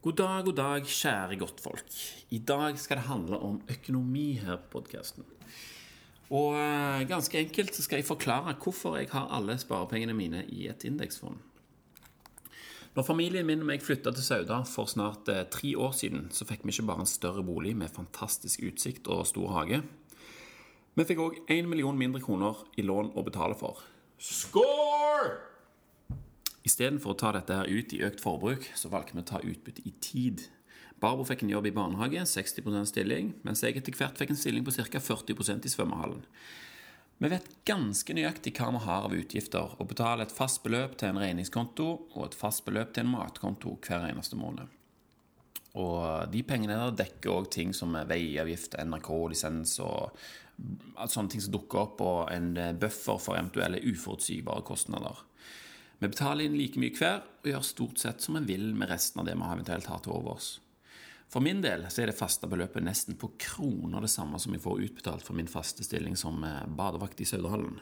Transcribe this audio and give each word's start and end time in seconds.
God 0.00 0.16
dag, 0.16 0.44
god 0.46 0.56
dag, 0.56 0.86
kjære 0.88 1.36
godtfolk. 1.36 1.96
I 2.32 2.38
dag 2.48 2.78
skal 2.80 2.96
det 2.96 3.04
handle 3.04 3.36
om 3.44 3.58
økonomi 3.68 4.38
her 4.40 4.56
på 4.56 4.78
podkasten. 4.78 5.26
Og 6.32 6.56
eh, 6.56 7.02
ganske 7.10 7.36
enkelt 7.36 7.76
skal 7.76 8.00
jeg 8.00 8.06
forklare 8.08 8.54
hvorfor 8.62 8.96
jeg 8.96 9.10
har 9.12 9.28
alle 9.28 9.58
sparepengene 9.60 10.14
mine 10.16 10.40
i 10.48 10.70
et 10.72 10.86
indeksfond. 10.88 11.36
Når 12.96 13.06
familien 13.10 13.44
min 13.44 13.60
og 13.60 13.68
meg 13.68 13.84
flytta 13.84 14.14
til 14.16 14.24
Sauda 14.24 14.62
for 14.64 14.88
snart 14.88 15.28
eh, 15.28 15.44
tre 15.52 15.74
år 15.76 15.92
siden, 15.92 16.30
så 16.32 16.48
fikk 16.48 16.64
vi 16.64 16.72
ikke 16.72 16.88
bare 16.94 17.04
en 17.04 17.12
større 17.12 17.44
bolig 17.44 17.76
med 17.76 17.92
fantastisk 17.92 18.64
utsikt 18.70 19.12
og 19.12 19.28
stor 19.28 19.52
hage. 19.58 19.82
Vi 20.96 21.08
fikk 21.12 21.20
òg 21.26 21.38
én 21.52 21.68
million 21.68 22.00
mindre 22.00 22.24
kroner 22.24 22.64
i 22.80 22.88
lån 22.88 23.12
å 23.12 23.28
betale 23.28 23.52
for. 23.52 23.84
Score! 24.16 25.49
Istedenfor 26.70 27.16
å 27.16 27.18
ta 27.18 27.34
dette 27.34 27.56
her 27.56 27.66
ut 27.66 27.92
i 27.96 28.02
økt 28.06 28.22
forbruk, 28.22 28.68
så 28.78 28.90
valgte 28.92 29.16
vi 29.16 29.24
å 29.24 29.28
ta 29.32 29.42
utbytte 29.42 29.82
i 29.88 29.92
tid. 30.04 30.46
Barbro 31.02 31.24
fikk 31.26 31.42
en 31.42 31.50
jobb 31.50 31.70
i 31.70 31.74
barnehage, 31.74 32.22
60 32.28 32.84
stilling, 32.86 33.32
mens 33.42 33.64
jeg 33.64 33.78
etter 33.80 33.96
hvert 33.96 34.18
fikk 34.20 34.34
en 34.34 34.38
stilling 34.38 34.66
på 34.66 34.74
ca. 34.76 35.00
40% 35.00 35.66
i 35.66 35.72
svømmehallen. 35.72 36.26
Vi 37.20 37.28
vet 37.28 37.48
ganske 37.68 38.14
nøyaktig 38.16 38.52
hva 38.56 38.70
vi 38.72 38.82
har 38.84 39.06
av 39.08 39.16
utgifter, 39.16 39.74
og 39.76 39.88
betaler 39.90 40.24
et 40.24 40.34
fast 40.36 40.62
beløp 40.64 40.94
til 41.00 41.10
en 41.10 41.20
regningskonto 41.20 41.88
og 42.14 42.22
et 42.26 42.36
fast 42.36 42.64
beløp 42.68 42.94
til 42.94 43.04
en 43.04 43.10
matkonto 43.12 43.74
hver 43.84 44.06
eneste 44.08 44.38
måned. 44.40 44.70
Og 45.80 46.30
de 46.32 46.40
pengene 46.46 46.78
der 46.78 46.96
dekker 47.02 47.32
òg 47.34 47.50
ting 47.54 47.74
som 47.76 47.92
veiavgift, 47.94 48.78
NRK-lisens 48.80 49.76
og 49.84 50.16
sånne 51.08 51.32
ting 51.32 51.44
som 51.44 51.54
dukker 51.56 51.82
opp, 51.84 52.00
og 52.04 52.32
en 52.32 52.54
buffer 52.80 53.20
for 53.20 53.40
eventuelle 53.40 53.82
uforutsigbare 53.88 54.64
kostnader. 54.68 55.24
Vi 56.00 56.08
betaler 56.08 56.48
inn 56.48 56.56
like 56.56 56.80
mye 56.80 56.96
hver 56.96 57.20
og 57.20 57.48
gjør 57.50 57.64
stort 57.66 58.00
sett 58.00 58.24
som 58.24 58.38
vi 58.38 58.54
vil 58.54 58.70
med 58.72 58.88
resten 58.88 59.20
av 59.20 59.26
det 59.28 59.36
vi 59.36 59.44
eventuelt 59.44 59.88
har 59.90 60.00
til 60.00 60.16
overs. 60.16 60.54
For 61.30 61.44
min 61.44 61.60
del 61.62 61.84
så 61.92 62.02
er 62.02 62.10
det 62.10 62.18
faste 62.18 62.48
beløpet 62.50 62.82
nesten 62.82 63.18
på 63.20 63.34
kroner 63.38 64.02
det 64.02 64.10
samme 64.10 64.40
som 64.40 64.56
jeg 64.56 64.64
får 64.64 64.80
utbetalt 64.88 65.26
for 65.26 65.36
min 65.38 65.50
faste 65.50 65.84
stilling 65.86 66.16
som 66.18 66.40
eh, 66.42 66.64
badevakt 66.66 67.20
i 67.20 67.28
Saudehallen. 67.28 67.76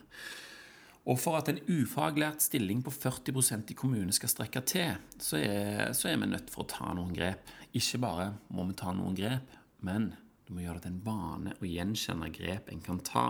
Og 1.08 1.16
for 1.22 1.38
at 1.38 1.48
en 1.48 1.62
ufaglært 1.70 2.42
stilling 2.44 2.82
på 2.84 2.92
40% 2.92 3.70
i 3.72 3.76
kommunen 3.78 4.12
skal 4.12 4.34
strekke 4.34 4.60
til, 4.68 4.98
så 5.16 5.38
er, 5.40 5.94
så 5.96 6.10
er 6.10 6.18
vi 6.20 6.28
nødt 6.28 6.50
for 6.52 6.66
å 6.66 6.68
ta 6.68 6.90
noen 6.98 7.14
grep. 7.16 7.48
Ikke 7.78 8.02
bare 8.02 8.32
må 8.52 8.66
vi 8.68 8.76
ta 8.76 8.92
noen 8.92 9.16
grep, 9.16 9.54
men 9.86 10.10
du 10.44 10.52
må 10.56 10.66
gjøre 10.66 10.82
det 10.82 10.88
til 10.88 10.96
en 10.98 11.04
vane 11.06 11.54
å 11.56 11.70
gjenkjenne 11.70 12.28
grep 12.34 12.68
en 12.74 12.84
kan 12.84 13.00
ta. 13.06 13.28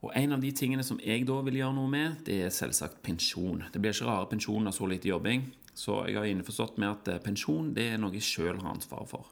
Og 0.00 0.12
En 0.16 0.32
av 0.32 0.40
de 0.40 0.50
tingene 0.56 0.84
som 0.86 1.00
jeg 1.04 1.26
da 1.28 1.36
vil 1.44 1.58
gjøre 1.60 1.76
noe 1.76 1.90
med, 1.92 2.22
det 2.24 2.38
er 2.46 2.54
selvsagt 2.54 3.02
pensjon. 3.04 3.66
Det 3.72 3.80
blir 3.82 3.92
ikke 3.92 4.08
rare 4.08 4.30
pensjon 4.30 4.70
av 4.70 4.72
så 4.72 4.88
lite 4.88 5.10
jobbing, 5.10 5.50
så 5.76 6.00
jeg 6.08 6.16
har 6.16 6.28
innforstått 6.28 6.80
med 6.80 6.88
at 6.88 7.10
eh, 7.12 7.20
pensjon 7.22 7.74
det 7.76 7.90
er 7.92 8.00
noe 8.00 8.16
jeg 8.16 8.24
sjøl 8.24 8.62
har 8.62 8.72
ansvar 8.72 9.04
for. 9.10 9.28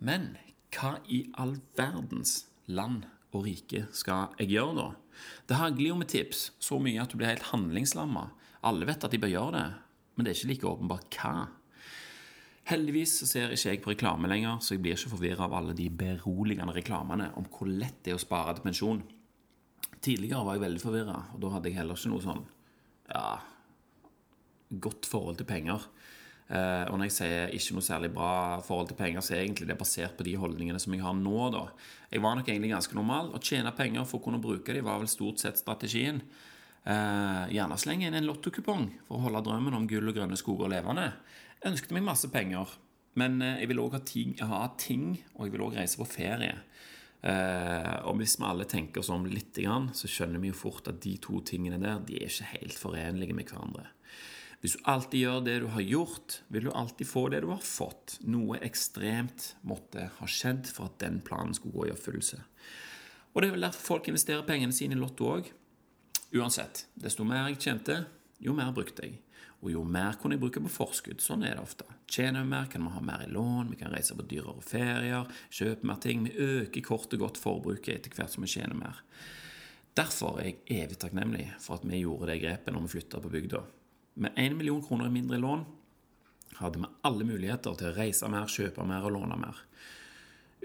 Men 0.00 0.32
hva 0.72 0.96
i 1.12 1.26
all 1.40 1.58
verdens 1.76 2.46
land 2.70 3.04
og 3.36 3.44
rike 3.44 3.84
skal 3.94 4.32
jeg 4.40 4.54
gjøre 4.54 4.76
da? 4.78 4.88
Det 5.46 5.60
hagler 5.60 5.90
jo 5.90 6.00
med 6.00 6.08
tips 6.08 6.50
så 6.62 6.80
mye 6.80 7.02
at 7.02 7.12
du 7.12 7.20
blir 7.20 7.34
helt 7.34 7.50
handlingslamma. 7.52 8.30
Alle 8.64 8.88
vet 8.88 9.04
at 9.04 9.12
de 9.12 9.20
bør 9.20 9.34
gjøre 9.34 9.56
det, 9.58 9.68
men 10.16 10.24
det 10.24 10.32
er 10.32 10.40
ikke 10.40 10.52
like 10.54 10.70
åpenbart 10.72 11.20
hva. 11.20 11.34
Heldigvis 12.70 13.18
ser 13.26 13.52
ikke 13.52 13.72
jeg 13.72 13.84
på 13.84 13.92
reklame 13.92 14.28
lenger, 14.30 14.60
så 14.62 14.76
jeg 14.76 14.84
blir 14.84 14.96
ikke 14.96 15.12
forvirra 15.12 15.44
av 15.48 15.56
alle 15.58 15.76
de 15.76 15.88
beroligende 15.92 16.72
reklamene 16.76 17.32
om 17.36 17.48
hvor 17.52 17.68
lett 17.68 18.00
det 18.04 18.14
er 18.14 18.20
å 18.20 18.22
spare 18.22 18.56
til 18.56 18.68
pensjon. 18.68 19.00
Tidligere 20.00 20.44
var 20.46 20.56
jeg 20.56 20.64
veldig 20.64 20.82
forvirra, 20.82 21.16
og 21.34 21.40
da 21.42 21.54
hadde 21.54 21.68
jeg 21.68 21.80
heller 21.80 21.98
ikke 21.98 22.12
noe 22.14 22.24
sånn 22.24 22.44
ja, 23.10 23.24
godt 24.86 25.08
forhold 25.10 25.40
til 25.40 25.48
penger. 25.48 25.84
Eh, 26.50 26.84
og 26.90 26.96
når 26.98 27.06
jeg 27.06 27.14
sier 27.14 27.52
ikke 27.54 27.76
noe 27.76 27.86
særlig 27.86 28.10
bra 28.14 28.32
forhold 28.66 28.90
til 28.90 28.98
penger, 28.98 29.22
så 29.22 29.36
er 29.36 29.44
egentlig 29.44 29.68
det 29.70 29.78
basert 29.78 30.16
på 30.18 30.26
de 30.26 30.34
holdningene 30.40 30.80
som 30.82 30.94
jeg 30.96 31.04
har 31.04 31.14
nå. 31.14 31.50
da. 31.54 31.66
Jeg 32.10 32.24
var 32.24 32.38
nok 32.38 32.48
egentlig 32.48 32.72
ganske 32.72 32.96
normal. 32.98 33.30
Å 33.36 33.42
tjene 33.44 33.74
penger 33.76 34.08
for 34.08 34.18
å 34.18 34.24
kunne 34.24 34.42
bruke 34.42 34.74
dem 34.74 34.86
var 34.88 34.98
vel 35.02 35.10
stort 35.10 35.42
sett 35.42 35.60
strategien. 35.60 36.22
Eh, 36.80 37.42
gjerne 37.54 37.78
slenge 37.78 38.08
inn 38.08 38.16
en 38.18 38.26
lottokupong 38.26 38.88
for 39.06 39.18
å 39.18 39.26
holde 39.26 39.44
drømmen 39.46 39.76
om 39.76 39.86
gull 39.90 40.10
og 40.10 40.16
grønne 40.16 40.38
skoger 40.38 40.72
levende. 40.72 41.10
Jeg 41.60 41.74
ønsket 41.74 41.94
meg 41.94 42.08
masse 42.08 42.30
penger, 42.32 42.72
men 43.20 43.38
eh, 43.44 43.60
jeg 43.62 43.70
ville 43.70 43.84
òg 43.84 43.98
ha, 43.98 44.02
ha, 44.50 44.62
ting, 44.80 45.12
og 45.36 45.46
jeg 45.46 45.54
ville 45.54 45.68
òg 45.68 45.78
reise 45.78 46.00
på 46.00 46.08
ferie. 46.08 46.56
Eh, 47.20 47.96
og 48.08 48.16
hvis 48.20 48.38
vi 48.40 48.46
alle 48.48 48.66
tenker 48.68 49.02
oss 49.02 49.12
om 49.12 49.26
litt, 49.28 49.58
så 49.58 50.08
skjønner 50.08 50.40
vi 50.40 50.52
jo 50.52 50.56
fort 50.56 50.88
at 50.88 51.02
de 51.04 51.16
to 51.20 51.42
tingene 51.44 51.80
der 51.82 52.00
de 52.06 52.20
er 52.20 52.30
ikke 52.30 52.52
helt 52.54 52.78
forenlige 52.80 53.36
med 53.36 53.50
hverandre. 53.50 53.88
Hvis 54.60 54.76
du 54.76 54.84
alltid 54.92 55.22
gjør 55.22 55.44
det 55.44 55.54
du 55.62 55.66
har 55.72 55.84
gjort, 55.84 56.40
vil 56.52 56.66
du 56.68 56.72
alltid 56.76 57.08
få 57.08 57.28
det 57.32 57.40
du 57.44 57.48
har 57.48 57.62
fått. 57.64 58.18
Noe 58.28 58.60
ekstremt 58.64 59.54
måtte 59.64 60.10
ha 60.18 60.28
skjedd 60.28 60.68
for 60.68 60.90
at 60.90 60.98
den 61.00 61.22
planen 61.24 61.56
skulle 61.56 61.78
gå 61.78 61.88
i 61.88 61.94
oppfyllelse. 61.94 62.42
Og 63.32 63.40
det 63.40 63.48
er 63.48 63.56
vel 63.56 63.64
derfor 63.64 63.94
folk 63.94 64.10
investerer 64.10 64.44
pengene 64.44 64.76
sine 64.76 64.96
i 64.96 65.00
Lotto 65.00 65.30
òg. 65.32 65.48
Uansett, 66.36 66.84
desto 66.94 67.24
mer 67.24 67.48
jeg 67.48 67.60
tjente, 67.64 67.96
jo 68.42 68.52
mer 68.56 68.74
brukte 68.76 69.06
jeg. 69.06 69.16
Og 69.60 69.72
jo 69.74 69.82
mer 69.84 70.16
kunne 70.16 70.38
jeg 70.38 70.42
bruke 70.42 70.62
på 70.64 70.72
forskudd. 70.72 71.20
Sånn 71.20 71.44
er 71.44 71.58
det 71.58 71.64
ofte. 71.64 71.84
Tjener 72.08 72.46
vi 72.46 72.52
mer, 72.54 72.68
kan 72.72 72.86
vi 72.86 72.92
ha 72.94 73.02
mer 73.04 73.26
i 73.26 73.32
lån, 73.32 73.74
vi 73.74 73.80
kan 73.80 73.92
reise 73.92 74.16
på 74.16 74.24
dyrere 74.28 74.64
ferier, 74.64 75.28
kjøpe 75.52 75.88
mer 75.88 76.00
ting. 76.00 76.24
Vi 76.24 76.32
øker 76.32 76.86
kort 76.86 77.12
og 77.12 77.26
godt 77.26 77.40
forbruket 77.40 77.92
etter 77.98 78.16
hvert 78.16 78.32
som 78.32 78.46
vi 78.46 78.52
tjener 78.54 78.78
mer. 78.78 79.02
Derfor 79.98 80.38
er 80.40 80.48
jeg 80.48 80.84
evig 80.84 80.96
takknemlig 81.02 81.50
for 81.60 81.76
at 81.76 81.84
vi 81.84 82.00
gjorde 82.00 82.30
det 82.30 82.40
grepet 82.40 82.72
når 82.72 82.86
vi 82.86 82.94
flytta 82.94 83.20
på 83.20 83.32
bygda. 83.32 83.60
Med 84.24 84.38
1 84.38 84.56
million 84.56 84.82
kroner 84.84 85.10
i 85.10 85.14
mindre 85.14 85.40
lån 85.42 85.66
hadde 86.60 86.80
vi 86.80 86.90
alle 87.08 87.26
muligheter 87.26 87.76
til 87.76 87.90
å 87.90 87.96
reise 87.96 88.28
mer, 88.32 88.48
kjøpe 88.48 88.86
mer 88.86 89.04
og 89.08 89.14
låne 89.18 89.36
mer. 89.40 89.60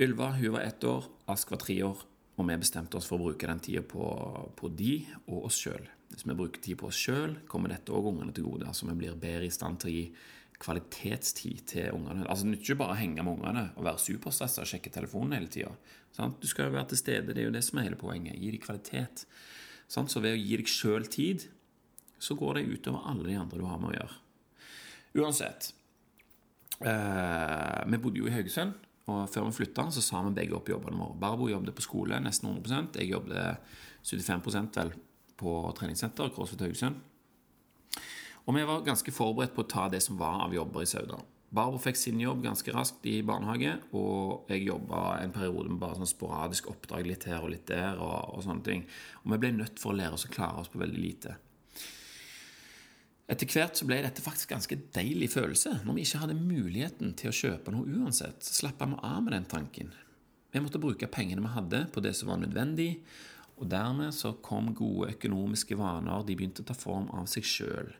Ylva 0.01 0.31
hun 0.35 0.55
var 0.55 0.65
ett 0.65 0.83
år, 0.83 1.05
Ask 1.31 1.51
var 1.51 1.59
tre 1.63 1.77
år, 1.83 2.01
og 2.35 2.47
vi 2.49 2.57
bestemte 2.59 2.99
oss 2.99 3.07
for 3.07 3.17
å 3.17 3.29
bruke 3.29 3.47
den 3.47 3.61
tida 3.63 3.83
på, 3.83 4.07
på 4.55 4.71
de 4.75 4.97
og 5.25 5.47
oss 5.47 5.59
sjøl. 5.63 5.87
Hvis 6.11 6.25
vi 6.25 6.37
bruker 6.37 6.61
tid 6.61 6.79
på 6.79 6.89
oss 6.89 6.99
sjøl, 6.99 7.37
kommer 7.49 7.71
dette 7.71 7.93
òg 7.95 8.11
ungene 8.11 8.33
til 8.35 8.47
gode. 8.47 8.67
Altså 8.69 8.87
Vi 8.89 8.97
blir 8.99 9.17
bedre 9.19 9.47
i 9.47 9.53
stand 9.53 9.81
til 9.81 9.91
å 9.91 9.95
gi 9.95 10.05
kvalitetstid 10.61 11.65
til 11.67 11.91
ungene. 11.95 12.27
Altså 12.29 12.47
Det 12.47 12.61
ikke 12.61 12.77
bare 12.79 12.95
å 12.95 12.99
henge 12.99 13.23
med 13.23 13.37
ungene 13.39 13.65
og 13.75 13.87
være 13.87 14.03
superstressa 14.05 14.63
og 14.63 14.69
sjekke 14.69 14.93
telefonen 14.93 15.35
hele 15.37 15.51
tida. 15.51 15.73
Du 16.15 16.47
skal 16.47 16.69
jo 16.69 16.75
være 16.77 16.93
til 16.93 17.01
stede. 17.01 17.33
Det 17.33 17.43
er 17.43 17.49
jo 17.49 17.55
det 17.55 17.63
som 17.67 17.79
er 17.79 17.89
hele 17.89 17.99
poenget. 17.99 18.37
Gi 18.39 18.53
dem 18.53 18.63
kvalitet. 18.63 19.25
Så 19.87 20.21
ved 20.23 20.33
å 20.33 20.39
gi 20.39 20.59
deg 20.61 20.69
sjøl 20.71 21.09
tid, 21.11 21.47
så 22.19 22.37
går 22.39 22.59
det 22.59 22.69
utover 22.71 23.09
alle 23.09 23.27
de 23.27 23.35
andre 23.37 23.59
du 23.59 23.65
har 23.67 23.81
med 23.81 23.91
å 23.91 23.97
gjøre. 23.97 24.21
Uansett. 25.21 25.73
Eh, 26.79 27.81
vi 27.91 27.99
bodde 28.01 28.19
jo 28.19 28.29
i 28.29 28.33
Haugesund, 28.33 28.73
og 29.11 29.27
før 29.31 29.47
vi 29.47 29.57
flytta, 29.59 29.87
så 29.93 30.03
sa 30.03 30.23
vi 30.25 30.33
begge 30.35 30.55
opp 30.57 30.71
jobbene 30.71 30.97
våre. 30.99 31.19
Barbo 31.19 31.47
jobbet 31.51 31.75
på 31.77 31.85
skole 31.85 32.19
nesten 32.23 32.49
100% 32.49 32.97
Jeg 32.99 33.11
jobbet 33.11 33.61
75% 34.03 34.79
vel 34.79 34.91
på 35.39 35.53
treningssenter, 35.77 36.31
CrossFit 36.35 36.65
Haugesund. 36.65 36.99
Og 38.45 38.53
vi 38.53 38.65
var 38.67 38.83
ganske 38.85 39.13
forberedt 39.13 39.55
på 39.55 39.65
å 39.65 39.69
ta 39.69 39.87
det 39.89 40.03
som 40.05 40.19
var 40.19 40.43
av 40.45 40.53
jobber 40.53 40.85
i 40.85 40.89
Sauda. 40.89 41.17
Barbro 41.55 41.79
fikk 41.79 41.97
sin 41.97 42.19
jobb 42.19 42.43
ganske 42.43 42.73
raskt 42.75 43.05
i 43.07 43.19
barnehage, 43.25 43.77
og 43.95 44.49
jeg 44.51 44.65
jobba 44.67 45.21
en 45.21 45.33
periode 45.33 45.71
med 45.71 45.79
bare 45.81 45.97
sånn 45.99 46.09
sporadisk 46.09 46.67
oppdrag 46.71 47.07
litt 47.07 47.25
her 47.29 47.45
og 47.45 47.53
litt 47.53 47.67
der. 47.69 48.01
Og, 48.01 48.35
og 48.35 48.43
sånne 48.45 48.65
ting. 48.65 48.85
Og 49.23 49.33
vi 49.33 49.41
ble 49.43 49.53
nødt 49.55 49.81
for 49.81 49.93
å 49.93 49.97
lære 49.97 50.17
oss 50.17 50.27
å 50.27 50.33
klare 50.33 50.61
oss 50.61 50.71
på 50.73 50.81
veldig 50.81 51.01
lite. 51.01 51.37
Etter 53.31 53.49
hvert 53.49 53.79
så 53.79 53.87
ble 53.89 54.03
dette 54.03 54.21
faktisk 54.21 54.51
ganske 54.53 54.77
deilig 54.93 55.31
følelse. 55.33 55.79
Når 55.85 55.95
vi 55.97 56.03
ikke 56.05 56.21
hadde 56.21 56.37
muligheten 56.37 57.15
til 57.17 57.31
å 57.31 57.37
kjøpe 57.39 57.73
noe 57.73 58.01
uansett, 58.01 58.43
så 58.45 58.59
slappa 58.59 58.85
vi 58.91 58.99
av 59.01 59.23
med 59.25 59.33
den 59.33 59.47
tanken. 59.49 59.93
Vi 60.53 60.61
måtte 60.61 60.81
bruke 60.81 61.09
pengene 61.11 61.41
vi 61.41 61.55
hadde, 61.55 61.85
på 61.91 62.03
det 62.05 62.13
som 62.19 62.29
var 62.29 62.37
nødvendig, 62.43 62.99
og 63.55 63.69
dermed 63.71 64.11
så 64.15 64.33
kom 64.43 64.73
gode 64.75 65.13
økonomiske 65.15 65.77
vaner. 65.79 66.25
De 66.27 66.35
begynte 66.35 66.63
å 66.63 66.67
ta 66.67 66.75
form 66.75 67.07
av 67.15 67.29
seg 67.31 67.47
sjøl. 67.47 67.93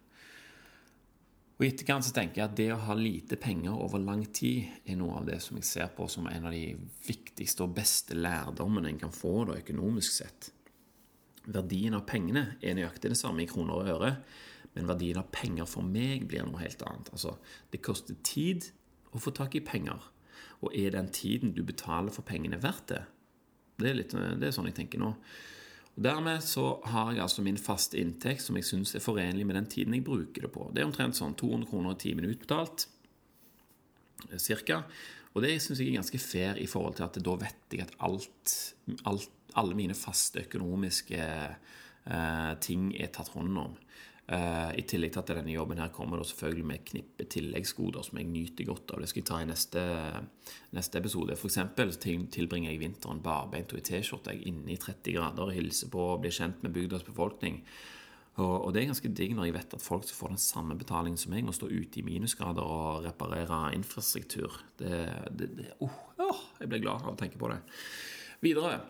Og 1.56 1.64
I 1.64 1.70
etterkant 1.72 2.04
så 2.04 2.12
tenker 2.12 2.42
jeg 2.42 2.50
at 2.50 2.58
det 2.58 2.68
å 2.74 2.82
ha 2.84 2.96
lite 3.00 3.38
penger 3.40 3.78
over 3.80 4.02
lang 4.04 4.26
tid 4.36 4.68
er 4.84 4.98
noe 5.00 5.22
av 5.22 5.30
det 5.30 5.38
som 5.44 5.56
jeg 5.56 5.68
ser 5.70 5.94
på 5.96 6.08
som 6.12 6.28
en 6.28 6.50
av 6.50 6.52
de 6.52 6.74
viktigste 7.08 7.64
og 7.64 7.78
beste 7.78 8.18
lærdommene 8.18 8.92
en 8.92 9.00
kan 9.06 9.16
få 9.16 9.46
da, 9.48 9.56
økonomisk 9.62 10.18
sett. 10.18 10.50
Verdien 11.46 11.96
av 11.96 12.04
pengene 12.10 12.58
er 12.60 12.76
nøyaktig 12.76 13.14
det 13.14 13.20
samme 13.22 13.46
i 13.46 13.48
kroner 13.48 13.78
og 13.78 13.94
øre, 13.94 14.12
men 14.76 14.90
verdien 14.90 15.22
av 15.22 15.32
penger 15.32 15.70
for 15.70 15.88
meg 15.88 16.28
blir 16.28 16.44
noe 16.44 16.60
helt 16.60 16.84
annet. 16.84 17.14
Altså, 17.16 17.38
Det 17.72 17.80
koster 17.86 18.20
tid 18.20 18.68
å 19.16 19.24
få 19.24 19.32
tak 19.32 19.56
i 19.56 19.64
penger. 19.64 20.12
Og 20.60 20.76
er 20.76 20.92
den 20.92 21.08
tiden 21.08 21.56
du 21.56 21.64
betaler 21.64 22.12
for 22.12 22.28
pengene, 22.28 22.60
verdt 22.60 22.90
det? 22.92 23.04
Det 23.80 23.90
er, 23.90 23.96
litt, 23.96 24.12
det 24.12 24.48
er 24.48 24.56
sånn 24.56 24.68
jeg 24.68 24.76
tenker 24.76 25.00
nå. 25.00 25.14
Og 25.96 26.04
Dermed 26.04 26.44
så 26.44 26.66
har 26.92 27.14
jeg 27.14 27.24
altså 27.24 27.44
min 27.46 27.60
faste 27.62 28.00
inntekt 28.00 28.44
som 28.44 28.58
jeg 28.60 28.68
syns 28.68 28.96
er 28.96 29.04
forenlig 29.04 29.46
med 29.48 29.56
den 29.56 29.70
tiden 29.72 29.96
jeg 29.96 30.04
bruker 30.04 30.48
det 30.48 30.52
på. 30.52 30.70
Det 30.74 30.84
er 30.84 30.90
omtrent 30.90 31.16
sånn 31.16 31.38
200 31.40 31.70
kroner 31.72 31.96
i 31.96 32.02
timen 32.04 32.28
utbetalt, 32.28 32.88
eh, 34.30 34.40
cirka. 34.42 34.84
Og 35.36 35.44
det 35.44 35.56
syns 35.64 35.80
jeg 35.80 35.94
er 35.94 36.02
ganske 36.02 36.20
fair 36.20 36.60
i 36.60 36.68
forhold 36.68 36.98
til 37.00 37.08
at 37.08 37.24
da 37.24 37.40
vet 37.40 37.76
jeg 37.76 37.88
at 37.88 37.96
alt, 38.04 38.60
alt 39.04 39.32
alle 39.60 39.76
mine 39.78 39.96
faste 39.96 40.44
økonomiske 40.44 41.20
eh, 41.20 42.54
ting 42.64 42.90
er 43.00 43.12
tatt 43.16 43.32
hånd 43.36 43.60
om. 43.60 43.76
Uh, 44.26 44.72
I 44.74 44.82
tillegg 44.90 45.12
til 45.14 45.22
at 45.22 45.32
denne 45.38 45.54
jobben 45.54 45.78
her 45.78 45.92
kommer 45.94 46.18
da 46.18 46.24
selvfølgelig 46.26 46.66
med 46.66 46.80
et 46.80 46.88
knippe 46.90 47.26
tilleggsgoder 47.30 48.08
som 48.08 48.18
jeg 48.18 48.26
nyter 48.26 48.66
godt 48.66 48.96
av. 48.96 49.04
Det 49.04 49.10
skal 49.12 49.22
jeg 49.22 49.28
ta 49.30 49.42
i 49.44 49.50
neste, 49.52 49.84
neste 50.74 50.98
episode. 50.98 51.36
For 51.38 51.52
eksempel 51.52 51.94
tilbringer 51.94 52.72
jeg 52.72 52.82
vinteren 52.82 53.22
barbeint 53.26 53.76
og 53.76 53.84
i 53.84 53.86
T-skjorte 53.86 54.34
inne 54.50 54.74
i 54.74 54.80
30 54.82 55.14
grader 55.20 55.46
og 55.46 55.54
hilser 55.54 55.94
på 55.94 56.08
og 56.16 56.24
blir 56.24 56.34
kjent 56.34 56.66
med 56.66 56.74
bygdas 56.74 57.06
befolkning. 57.06 57.62
Og, 58.40 58.56
og, 58.56 58.74
det 58.74 58.82
er 58.82 58.90
ganske 58.90 59.14
digg 59.16 59.38
når 59.38 59.52
jeg 59.52 59.58
vet 59.60 59.78
at 59.78 59.86
folk 59.86 60.10
som 60.10 60.18
får 60.18 60.34
den 60.34 60.44
samme 60.48 60.80
betalingen 60.82 61.22
som 61.22 61.32
meg, 61.32 61.46
må 61.46 61.54
stå 61.56 61.70
ute 61.70 62.02
i 62.02 62.08
minusgrader 62.10 62.66
og 62.66 63.06
reparere 63.06 63.62
infrastruktur. 63.78 64.58
Det, 64.82 65.06
det, 65.38 65.54
det 65.54 65.70
oh, 65.86 66.02
oh, 66.26 66.44
Jeg 66.58 66.74
blir 66.74 66.82
glad 66.82 67.06
av 67.06 67.14
å 67.14 67.18
tenke 67.22 67.38
på 67.38 67.54
det. 67.54 67.62
Videre. 68.42 68.82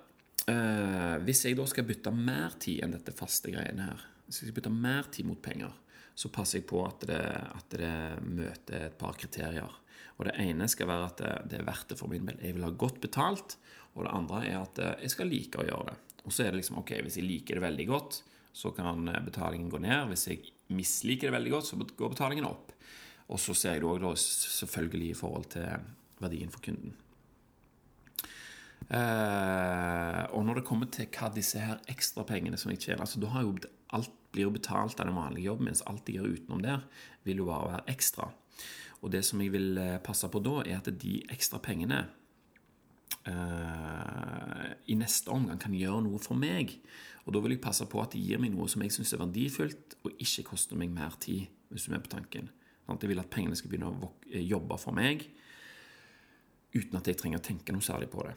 Uh, 0.47 1.19
hvis 1.27 1.43
jeg 1.43 1.59
da 1.59 1.67
skal 1.67 1.85
bytte 1.89 2.15
mer 2.15 2.55
tid 2.61 2.85
enn 2.85 2.95
dette 2.95 3.11
faste 3.17 3.51
greiene 3.51 3.91
her 3.91 4.11
hvis 4.25 4.41
jeg 4.41 4.49
skal 4.49 4.57
bytte 4.59 4.73
mer 4.73 5.09
tid 5.13 5.27
mot 5.29 5.41
penger, 5.41 5.73
så 6.15 6.31
passer 6.33 6.61
jeg 6.61 6.67
på 6.69 6.81
at 6.85 7.03
det, 7.09 7.21
at 7.21 7.75
det 7.75 7.95
møter 8.23 8.87
et 8.87 8.97
par 8.99 9.17
kriterier. 9.19 9.81
Og 10.15 10.25
Det 10.29 10.35
ene 10.39 10.67
skal 10.71 10.87
være 10.87 11.07
at 11.09 11.17
det, 11.21 11.33
det, 11.51 11.59
er 11.59 11.67
verdt 11.67 11.91
det 11.91 11.99
for 11.99 12.11
min 12.11 12.27
del. 12.27 12.39
Jeg 12.39 12.55
vil 12.55 12.63
ha 12.63 12.71
godt 12.71 13.01
betalt. 13.03 13.57
Og 13.95 14.05
det 14.05 14.13
andre 14.15 14.41
er 14.47 14.57
at 14.61 14.79
jeg 15.03 15.11
skal 15.11 15.29
like 15.31 15.59
å 15.59 15.67
gjøre 15.67 15.91
det. 15.91 15.97
Og 16.25 16.33
så 16.33 16.45
er 16.45 16.51
det 16.51 16.61
liksom, 16.61 16.79
ok, 16.81 16.95
Hvis 17.03 17.19
jeg 17.19 17.27
liker 17.27 17.59
det 17.59 17.65
veldig 17.65 17.87
godt, 17.91 18.21
så 18.55 18.71
kan 18.75 19.11
betalingen 19.25 19.69
gå 19.69 19.79
ned. 19.83 20.07
Hvis 20.11 20.27
jeg 20.31 20.53
misliker 20.71 21.29
det 21.29 21.35
veldig 21.35 21.51
godt, 21.51 21.67
så 21.67 21.79
går 21.83 22.15
betalingen 22.15 22.47
opp. 22.47 22.71
Og 23.27 23.41
så 23.41 23.55
ser 23.57 23.75
jeg 23.75 23.83
det 23.83 23.91
òg 23.91 24.19
selvfølgelig 24.21 25.09
i 25.11 25.17
forhold 25.19 25.49
til 25.55 25.89
verdien 26.23 26.51
for 26.53 26.63
kunden. 26.63 26.95
Eh, 28.85 30.23
og 30.37 30.43
når 30.45 30.59
det 30.59 30.67
kommer 30.67 30.89
til 30.93 31.07
hva 31.09 31.31
disse 31.33 31.57
her 31.57 31.79
ekstra 31.89 32.21
pengene 32.27 32.57
som 32.61 32.69
jeg 32.69 32.83
tjener 32.83 33.01
altså 33.01 33.17
da 33.17 33.31
har 33.33 33.41
jo 33.41 33.55
Alt 33.93 34.13
blir 34.33 34.47
jo 34.47 34.55
betalt 34.55 34.99
av 34.99 35.07
den 35.07 35.17
vanlige 35.17 35.49
jobben, 35.51 35.69
mens 35.69 35.83
alt 35.85 36.05
de 36.07 36.17
gjør 36.17 36.33
utenom 36.35 36.63
der, 36.63 36.85
vil 37.23 37.43
jo 37.43 37.49
bare 37.49 37.71
være 37.71 37.87
ekstra. 37.93 38.29
Og 39.03 39.11
det 39.13 39.21
som 39.27 39.41
jeg 39.43 39.53
vil 39.53 39.77
eh, 39.77 40.01
passe 40.03 40.27
på 40.31 40.41
da, 40.43 40.61
er 40.65 40.79
at 40.79 40.89
de 41.01 41.19
ekstra 41.31 41.59
pengene 41.63 42.05
uh, 43.29 44.71
i 44.89 44.95
neste 44.97 45.29
omgang 45.33 45.59
kan 45.61 45.75
gjøre 45.75 46.03
noe 46.07 46.21
for 46.21 46.37
meg. 46.39 46.73
Og 47.25 47.33
da 47.35 47.41
vil 47.43 47.55
jeg 47.55 47.63
passe 47.63 47.85
på 47.89 48.01
at 48.01 48.15
de 48.15 48.21
gir 48.21 48.41
meg 48.41 48.53
noe 48.53 48.69
som 48.71 48.83
jeg 48.85 48.93
syns 48.95 49.13
er 49.15 49.21
verdifullt, 49.21 49.97
og 50.03 50.21
ikke 50.21 50.47
koster 50.51 50.79
meg 50.79 50.93
mer 50.93 51.17
tid, 51.21 51.47
hvis 51.69 51.85
du 51.85 51.91
er 51.91 51.97
med 51.97 52.07
på 52.07 52.15
tanken. 52.15 52.49
Sånn 52.85 53.01
jeg 53.01 53.11
vil 53.11 53.21
at 53.21 53.31
pengene 53.33 53.57
skal 53.57 53.71
begynne 53.71 53.89
å 53.89 54.11
jobbe 54.45 54.77
for 54.81 54.93
meg, 54.97 55.25
uten 56.75 56.99
at 56.99 57.07
jeg 57.09 57.17
trenger 57.17 57.41
å 57.41 57.45
tenke 57.45 57.73
noe 57.73 57.85
særlig 57.85 58.11
på 58.13 58.25
det. 58.27 58.35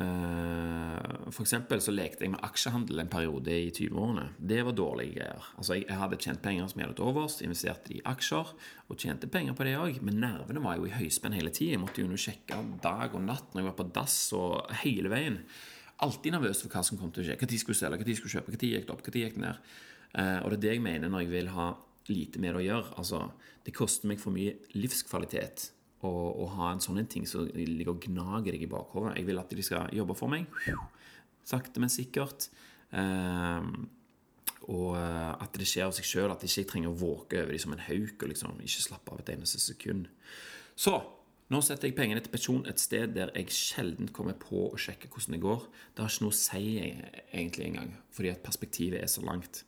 Eh, 0.00 1.30
for 1.30 1.44
eksempel 1.44 1.80
så 1.84 1.92
lekte 1.92 2.24
jeg 2.24 2.32
med 2.32 2.42
aksjehandel 2.46 3.02
en 3.02 3.10
periode 3.12 3.52
i 3.52 3.68
20-årene. 3.74 4.30
Det 4.38 4.62
var 4.64 4.76
dårlige 4.76 5.18
greier. 5.18 5.48
Altså 5.60 5.76
jeg, 5.76 5.98
hadde 6.00 6.18
tjent 6.20 6.40
penger 6.44 6.70
som 6.70 6.80
jeg 6.80 6.88
hadde 6.88 6.98
til 7.00 7.10
overs, 7.10 7.40
investerte 7.44 7.92
i 7.96 8.00
aksjer 8.08 8.54
og 8.88 9.00
tjente 9.00 9.28
penger 9.30 9.56
på 9.56 9.66
det 9.68 9.76
òg. 9.80 10.00
Men 10.06 10.22
nervene 10.22 10.62
var 10.64 10.78
jo 10.78 10.88
i 10.88 10.94
høyspenn 10.94 11.36
hele 11.36 11.52
tida. 11.52 11.76
Jeg 11.76 11.82
måtte 11.82 12.04
jo 12.04 12.20
sjekke 12.20 12.62
dag 12.84 13.12
og 13.16 13.26
natt 13.26 13.52
når 13.52 13.62
jeg 13.62 13.68
var 13.68 13.76
på 13.80 13.88
dass 13.98 14.16
og 14.36 14.72
hele 14.84 15.12
veien. 15.12 15.42
Alltid 16.00 16.32
nervøs 16.32 16.64
for 16.64 16.72
hva 16.72 16.84
som 16.86 17.00
kom 17.00 17.12
til 17.12 17.26
å 17.26 17.28
skje. 17.28 17.36
Når 17.36 17.60
skulle 17.60 17.76
jeg 17.76 17.82
selge, 17.82 18.00
når 18.00 18.20
skulle 18.20 18.32
jeg 18.32 18.40
kjøpe, 18.40 18.56
når 18.56 18.70
gikk 18.70 18.88
det 18.88 18.94
opp, 18.94 19.04
når 19.04 19.20
gikk 19.20 19.36
det 19.36 19.44
ned. 19.44 19.74
Uh, 20.10 20.38
og 20.42 20.48
det 20.50 20.56
er 20.56 20.62
det 20.64 20.72
jeg 20.72 20.82
mener 20.82 21.12
når 21.12 21.22
jeg 21.22 21.30
vil 21.30 21.50
ha 21.54 21.66
lite 22.10 22.40
med 22.42 22.56
det 22.56 22.62
å 22.62 22.64
gjøre. 22.64 22.94
Altså, 23.02 23.20
det 23.66 23.76
koster 23.76 24.08
meg 24.10 24.22
for 24.22 24.34
mye 24.34 24.56
livskvalitet 24.74 25.68
å, 26.06 26.46
ha 26.56 26.72
en 26.72 26.82
sånn 26.82 27.02
ting 27.10 27.26
som 27.28 27.48
ligger 27.54 27.92
og 27.92 28.04
gnager 28.06 28.54
deg 28.56 28.64
i 28.64 28.70
bakhodet. 28.70 29.16
Jeg 29.18 29.28
vil 29.28 29.40
at 29.42 29.52
de 29.52 29.64
skal 29.66 29.94
jobbe 29.96 30.16
for 30.16 30.32
meg. 30.32 30.46
Sakte, 31.46 31.82
men 31.82 31.92
sikkert. 31.92 32.48
Og 34.70 34.96
eh, 34.96 35.30
at 35.34 35.56
det 35.56 35.68
skjer 35.68 35.88
av 35.88 35.94
seg 35.96 36.08
sjøl. 36.08 36.32
At 36.32 36.44
jeg 36.44 36.52
ikke 36.52 36.72
trenger 36.74 36.92
å 36.92 37.00
våke 37.00 37.42
over 37.42 37.54
dem 37.54 37.62
som 37.62 37.74
en 37.76 37.86
hauk 37.86 38.20
og 38.20 38.32
liksom 38.32 38.60
ikke 38.60 38.86
slappe 38.86 39.14
av 39.14 39.22
et 39.22 39.32
eneste 39.34 39.60
sekund. 39.62 40.08
Så 40.78 40.98
nå 41.50 41.58
setter 41.66 41.88
jeg 41.88 41.96
pengene 41.98 42.22
til 42.22 42.30
pensjon 42.30 42.66
et 42.70 42.78
sted 42.78 43.16
der 43.16 43.32
jeg 43.34 43.50
sjelden 43.54 44.12
kommer 44.14 44.36
på 44.38 44.68
å 44.68 44.78
sjekke 44.78 45.10
hvordan 45.10 45.34
det 45.34 45.42
går. 45.42 45.64
Det 45.94 46.04
har 46.04 46.12
ikke 46.12 46.26
noe 46.26 46.36
å 46.36 46.38
si 46.38 46.62
egentlig 46.78 47.66
engang, 47.66 47.96
fordi 48.14 48.30
at 48.30 48.44
perspektivet 48.44 49.02
er 49.02 49.10
så 49.10 49.24
langt. 49.26 49.64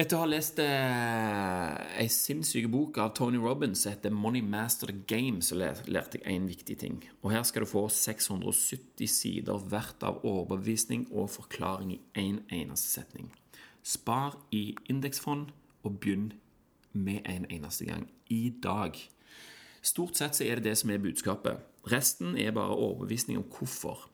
Etter 0.00 0.16
å 0.16 0.22
ha 0.22 0.28
lest 0.30 0.56
eh, 0.64 1.74
ei 2.00 2.06
sinnssyk 2.08 2.70
bok 2.72 2.96
av 3.02 3.10
Tony 3.18 3.36
Robins 3.36 3.82
som 3.82 3.92
heter 3.92 4.10
'Money 4.10 4.40
Master 4.40 4.88
the 4.88 4.94
Game', 5.04 5.42
så 5.44 5.58
lærte 5.60 6.16
jeg 6.16 6.24
én 6.24 6.46
viktig 6.48 6.78
ting. 6.78 7.02
Og 7.20 7.34
her 7.34 7.42
skal 7.42 7.66
du 7.66 7.68
få 7.68 7.82
670 7.92 9.06
sider 9.06 9.58
hvert 9.68 10.00
av 10.00 10.24
overbevisning 10.24 11.04
og 11.12 11.28
forklaring 11.30 11.92
i 11.92 12.00
én 12.16 12.40
en 12.40 12.40
eneste 12.62 12.88
setning. 12.88 13.28
Spar 13.82 14.38
i 14.50 14.74
indeksfond, 14.88 15.52
og 15.82 16.00
begynn 16.00 16.32
med 16.92 17.20
en 17.28 17.44
eneste 17.50 17.84
gang. 17.84 18.08
I 18.30 18.54
dag. 18.62 18.96
Stort 19.82 20.16
sett 20.16 20.36
så 20.36 20.44
er 20.44 20.54
det 20.54 20.64
det 20.64 20.78
som 20.78 20.90
er 20.90 20.98
budskapet. 20.98 21.60
Resten 21.92 22.38
er 22.38 22.56
bare 22.56 22.76
overbevisning 22.76 23.38
om 23.38 23.44
hvorfor. 23.44 24.08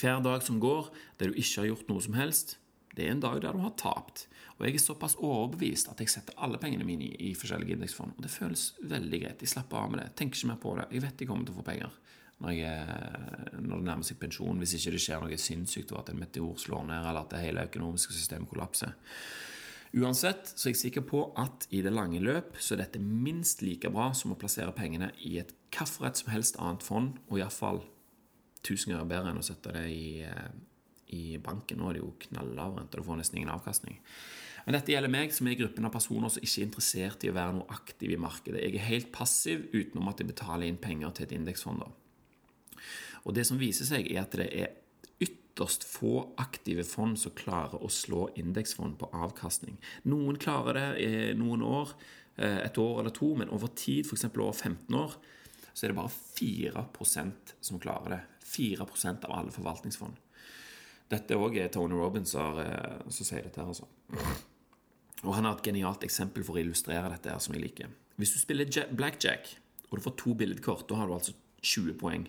Hver 0.00 0.22
dag 0.22 0.42
som 0.42 0.60
går 0.60 0.90
der 1.20 1.26
du 1.26 1.34
ikke 1.34 1.60
har 1.60 1.66
gjort 1.66 1.88
noe 1.88 2.02
som 2.02 2.14
helst, 2.14 2.58
det 2.96 3.06
er 3.06 3.12
en 3.12 3.22
dag 3.22 3.42
der 3.42 3.52
du 3.52 3.58
har 3.58 3.74
tapt. 3.78 4.26
Og 4.60 4.66
jeg 4.68 4.76
er 4.76 4.82
såpass 4.84 5.16
overbevist 5.16 5.88
at 5.88 6.00
jeg 6.02 6.12
setter 6.12 6.36
alle 6.44 6.60
pengene 6.60 6.84
mine 6.84 7.08
i, 7.08 7.30
i 7.30 7.34
forskjellige 7.38 7.78
indeksfond. 7.78 8.12
Og 8.16 8.24
det 8.24 8.32
føles 8.32 8.66
veldig 8.84 9.20
greit. 9.22 9.40
Jeg 9.40 9.54
slapper 9.54 9.80
av 9.80 9.92
med 9.92 10.02
det. 10.02 10.10
Tenker 10.20 10.36
ikke 10.36 10.50
mer 10.52 10.60
på 10.60 10.74
det. 10.76 10.86
Jeg 10.92 11.04
vet 11.06 11.24
jeg 11.24 11.30
kommer 11.30 11.48
til 11.48 11.56
å 11.56 11.60
få 11.62 11.68
penger 11.70 11.98
når, 12.40 12.52
jeg, 12.56 13.60
når 13.60 13.80
det 13.80 13.86
nærmer 13.86 14.06
seg 14.08 14.18
pensjon, 14.20 14.60
hvis 14.60 14.74
ikke 14.78 14.94
det 14.94 15.02
skjer 15.04 15.24
noe 15.24 15.38
sinnssykt, 15.40 15.92
og 15.92 16.02
at 16.02 16.12
en 16.12 16.20
meteor 16.20 16.56
slår 16.60 16.86
ned, 16.88 17.02
eller 17.02 17.20
at 17.20 17.34
det 17.34 17.42
hele 17.44 17.66
økonomiske 17.68 18.16
systemet 18.16 18.48
kollapser. 18.48 18.94
Uansett 19.90 20.52
så 20.54 20.68
er 20.68 20.74
jeg 20.74 20.80
sikker 20.84 21.04
på 21.04 21.24
at 21.40 21.66
i 21.74 21.82
det 21.82 21.92
lange 21.92 22.20
løp 22.22 22.54
så 22.62 22.76
er 22.76 22.84
dette 22.84 23.00
minst 23.02 23.64
like 23.66 23.90
bra 23.90 24.12
som 24.16 24.32
å 24.32 24.38
plassere 24.38 24.72
pengene 24.76 25.10
i 25.26 25.34
et 25.42 25.50
hvilket 25.74 26.22
som 26.22 26.30
helst 26.30 26.60
annet 26.62 26.86
fond, 26.86 27.16
og 27.28 27.40
iallfall 27.40 27.82
tusen 28.66 28.94
ganger 28.94 29.08
bedre 29.10 29.32
enn 29.32 29.40
å 29.40 29.44
sette 29.46 29.72
det 29.74 29.86
i, 29.90 30.22
eh, 30.24 30.50
i 31.16 31.24
banken. 31.42 31.80
Nå 31.80 31.90
er 31.90 31.98
det 31.98 32.04
jo 32.04 32.14
knalllav 32.28 32.78
rente, 32.78 32.96
du 32.96 33.06
får 33.06 33.20
nesten 33.20 33.40
ingen 33.40 33.52
avkastning. 33.52 33.98
Men 34.66 34.76
dette 34.76 34.92
gjelder 34.92 35.12
meg, 35.12 35.32
som 35.34 35.48
er 35.48 35.54
i 35.54 35.60
gruppen 35.60 35.86
av 35.88 35.94
personer 35.94 36.32
som 36.32 36.44
ikke 36.44 36.60
er 36.60 36.66
interessert 36.66 37.24
i 37.24 37.30
å 37.32 37.36
være 37.36 37.56
noe 37.56 37.72
aktiv 37.74 38.12
i 38.12 38.20
markedet. 38.20 38.60
Jeg 38.62 38.76
er 38.76 38.88
helt 38.90 39.10
passiv 39.14 39.66
utenom 39.72 40.10
at 40.10 40.20
jeg 40.20 40.30
betaler 40.30 40.68
inn 40.68 40.80
penger 40.80 41.14
til 41.16 41.28
et 41.28 41.34
indeksfond. 41.38 41.86
Og 43.24 43.34
det 43.36 43.46
som 43.48 43.60
viser 43.60 43.88
seg, 43.88 44.08
er 44.10 44.22
at 44.22 44.36
det 44.36 44.48
er 44.52 44.76
ytterst 45.20 45.84
få 45.84 46.14
aktive 46.40 46.84
fond 46.88 47.18
som 47.20 47.34
klarer 47.36 47.82
å 47.82 47.90
slå 47.92 48.28
indeksfond 48.40 48.98
på 49.00 49.10
avkastning. 49.16 49.76
Noen 50.08 50.38
klarer 50.40 50.78
det 50.78 50.88
i 51.04 51.10
noen 51.38 51.64
år, 51.66 51.92
eh, 52.36 52.64
et 52.64 52.78
år 52.78 53.00
eller 53.00 53.14
to, 53.16 53.34
men 53.36 53.52
over 53.52 53.68
tid, 53.68 54.06
f.eks. 54.06 54.24
over 54.30 54.52
15 54.52 54.96
år, 54.96 55.16
så 55.74 55.86
er 55.86 55.92
det 55.92 56.00
bare 56.00 56.12
4% 56.12 57.54
som 57.60 57.80
klarer 57.80 58.16
det. 58.16 58.20
4% 58.50 59.24
av 59.28 59.36
alle 59.36 59.54
forvaltningsfond. 59.54 60.16
Dette 61.10 61.38
òg 61.38 61.56
er 61.58 61.70
Tony 61.74 61.98
Robins 61.98 62.34
eh, 62.38 63.02
som 63.08 63.26
sier 63.26 63.42
dette. 63.46 63.60
her 63.60 63.70
altså. 63.70 63.88
Og 65.22 65.34
Han 65.34 65.44
har 65.44 65.56
et 65.56 65.62
genialt 65.62 66.04
eksempel 66.04 66.44
for 66.44 66.56
å 66.56 66.62
illustrere 66.62 67.10
dette. 67.10 67.30
her 67.30 67.38
som 67.38 67.54
jeg 67.54 67.62
liker. 67.62 67.88
Hvis 68.16 68.32
du 68.32 68.38
spiller 68.38 68.86
blackjack, 68.94 69.58
og 69.90 69.98
du 69.98 70.02
får 70.02 70.16
to 70.16 70.34
billedkort, 70.34 70.88
da 70.88 70.94
har 70.94 71.06
du 71.06 71.14
altså 71.14 71.32
20 71.62 71.94
poeng. 71.94 72.28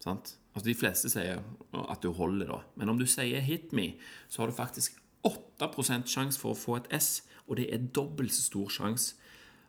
Sant? 0.00 0.36
Altså 0.54 0.66
De 0.66 0.74
fleste 0.74 1.10
sier 1.10 1.42
at 1.72 2.02
du 2.02 2.12
holder, 2.12 2.46
da. 2.46 2.60
Men 2.76 2.88
om 2.88 2.98
du 2.98 3.06
sier 3.06 3.40
'hit 3.40 3.72
me', 3.72 3.96
så 4.28 4.42
har 4.42 4.46
du 4.46 4.52
faktisk 4.52 5.00
8% 5.24 6.06
sjanse 6.06 6.38
for 6.38 6.52
å 6.52 6.58
få 6.58 6.76
et 6.76 6.86
S, 6.90 7.22
og 7.48 7.56
det 7.56 7.72
er 7.72 7.78
dobbelt 7.78 8.32
så 8.32 8.42
stor 8.42 8.68
sjanse 8.68 9.14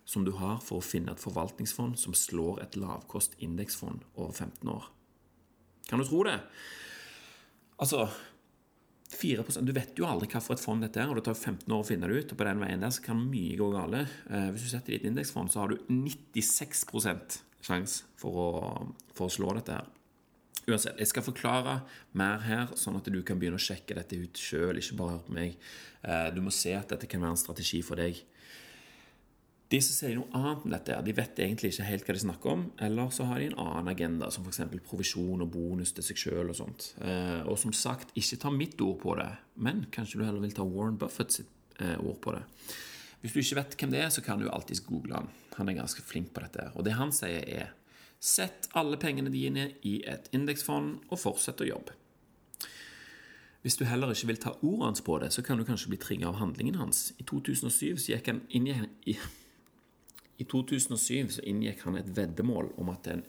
som 0.05 0.25
du 0.25 0.31
har 0.31 0.59
for 0.59 0.79
å 0.79 0.83
finne 0.83 1.11
et 1.11 1.19
forvaltningsfond 1.19 1.97
som 1.97 2.13
slår 2.13 2.61
et 2.63 2.75
lavkost 2.75 3.35
indeksfond 3.39 4.01
over 4.15 4.31
15 4.31 4.69
år. 4.69 4.89
Kan 5.89 5.99
du 5.99 6.05
tro 6.05 6.23
det? 6.23 6.39
Altså, 7.79 8.09
4% 9.09 9.65
Du 9.65 9.73
vet 9.73 9.97
jo 9.97 10.05
aldri 10.05 10.29
hva 10.29 10.41
for 10.43 10.53
et 10.53 10.61
fond 10.61 10.81
dette 10.83 11.01
er, 11.01 11.09
og 11.09 11.17
det 11.17 11.25
tar 11.25 11.37
15 11.37 11.65
år 11.73 11.81
å 11.81 11.87
finne 11.87 12.09
det 12.09 12.19
ut. 12.19 12.33
og 12.33 12.39
På 12.39 12.45
den 12.45 12.61
veien 12.61 12.83
der 12.83 12.93
så 12.93 13.03
kan 13.05 13.21
mye 13.31 13.57
gå 13.57 13.69
gale. 13.73 14.05
Eh, 14.29 14.49
hvis 14.53 14.67
du 14.67 14.73
setter 14.73 14.95
ditt 14.95 15.07
indeksfond, 15.09 15.49
så 15.51 15.63
har 15.63 15.73
du 15.73 15.79
96 15.89 16.85
sjanse 17.65 18.03
for 18.15 18.93
for 19.15 19.27
å 19.27 19.33
slå 19.33 19.55
dette 19.57 19.75
her. 19.75 19.87
Uansett, 20.69 20.99
jeg 21.01 21.09
skal 21.09 21.25
forklare 21.25 21.79
mer 22.19 22.43
her, 22.45 22.73
sånn 22.77 22.99
at 22.99 23.07
du 23.09 23.21
kan 23.25 23.39
begynne 23.41 23.57
å 23.57 23.63
sjekke 23.63 23.97
dette 23.97 24.19
ut 24.19 24.37
sjøl, 24.37 24.77
ikke 24.77 24.97
bare 24.99 25.15
høre 25.15 25.25
på 25.25 25.37
meg. 25.39 25.55
Eh, 26.03 26.27
du 26.35 26.43
må 26.45 26.53
se 26.53 26.75
at 26.77 26.93
dette 26.93 27.09
kan 27.09 27.23
være 27.23 27.33
en 27.33 27.41
strategi 27.41 27.81
for 27.85 27.99
deg. 27.99 28.21
De 29.69 29.77
som 29.85 29.93
sier 29.93 30.15
noe 30.17 30.31
annet 30.33 30.63
enn 30.65 30.73
dette, 30.73 30.95
de 31.05 31.13
vet 31.13 31.39
egentlig 31.43 31.69
ikke 31.69 31.85
helt 31.85 32.07
hva 32.07 32.13
de 32.15 32.21
snakker 32.23 32.51
om, 32.55 32.63
eller 32.81 33.11
så 33.13 33.27
har 33.29 33.37
de 33.37 33.51
en 33.51 33.59
annen 33.61 33.91
agenda, 33.91 34.31
som 34.33 34.47
f.eks. 34.47 34.63
provisjon 34.87 35.45
og 35.45 35.51
bonus 35.53 35.93
til 35.93 36.07
seg 36.07 36.21
sjøl 36.23 36.49
og 36.49 36.57
sånt. 36.57 36.87
Eh, 37.05 37.43
og 37.45 37.59
som 37.61 37.75
sagt, 37.77 38.15
ikke 38.17 38.39
ta 38.41 38.53
mitt 38.53 38.81
ord 38.81 38.97
på 39.03 39.13
det, 39.19 39.29
men 39.61 39.83
kanskje 39.93 40.17
du 40.21 40.25
heller 40.25 40.41
vil 40.41 40.55
ta 40.57 40.65
Warren 40.65 40.97
Buffett 40.97 41.37
sitt 41.37 41.51
eh, 41.77 41.99
ord 42.01 42.17
på 42.23 42.33
det. 42.33 42.41
Hvis 43.21 43.35
du 43.35 43.43
ikke 43.43 43.59
vet 43.59 43.77
hvem 43.77 43.93
det 43.93 44.01
er, 44.01 44.09
så 44.15 44.25
kan 44.25 44.41
du 44.41 44.49
alltids 44.49 44.81
google 44.87 45.19
han. 45.19 45.29
Han 45.59 45.69
er 45.69 45.77
ganske 45.77 46.01
flink 46.07 46.31
på 46.33 46.41
dette. 46.41 46.71
Og 46.73 46.87
det 46.87 46.97
han 46.97 47.13
sier, 47.13 47.45
er 47.45 47.75
Sett 48.19 48.67
alle 48.75 48.97
pengene 48.99 49.31
dine 49.31 49.69
i 49.87 50.01
et 50.11 50.25
indeksfond 50.35 51.05
og 51.07 51.21
fortsett 51.21 51.61
å 51.63 51.69
jobbe. 51.69 51.95
Hvis 53.63 53.77
du 53.79 53.85
heller 53.87 54.11
ikke 54.11 54.27
vil 54.27 54.39
ta 54.43 54.51
ordet 54.59 54.85
hans 54.85 55.03
på 55.03 55.15
det, 55.23 55.31
så 55.31 55.43
kan 55.43 55.59
du 55.59 55.63
kanskje 55.67 55.91
bli 55.91 55.99
trigga 55.99 56.27
av 56.27 56.39
handlingen 56.39 56.75
hans. 56.79 57.13
I 57.19 57.23
2007 57.27 57.95
så 57.95 58.11
gikk 58.11 58.27
han 58.31 58.41
inn 58.55 58.67
i, 58.71 59.15
i 60.39 60.45
2007 60.47 61.35
så 61.35 61.43
inngikk 61.43 61.83
han 61.83 61.99
et 61.99 62.09
veddemål 62.15 62.71
om 62.79 62.89
at 62.93 63.09
en 63.11 63.25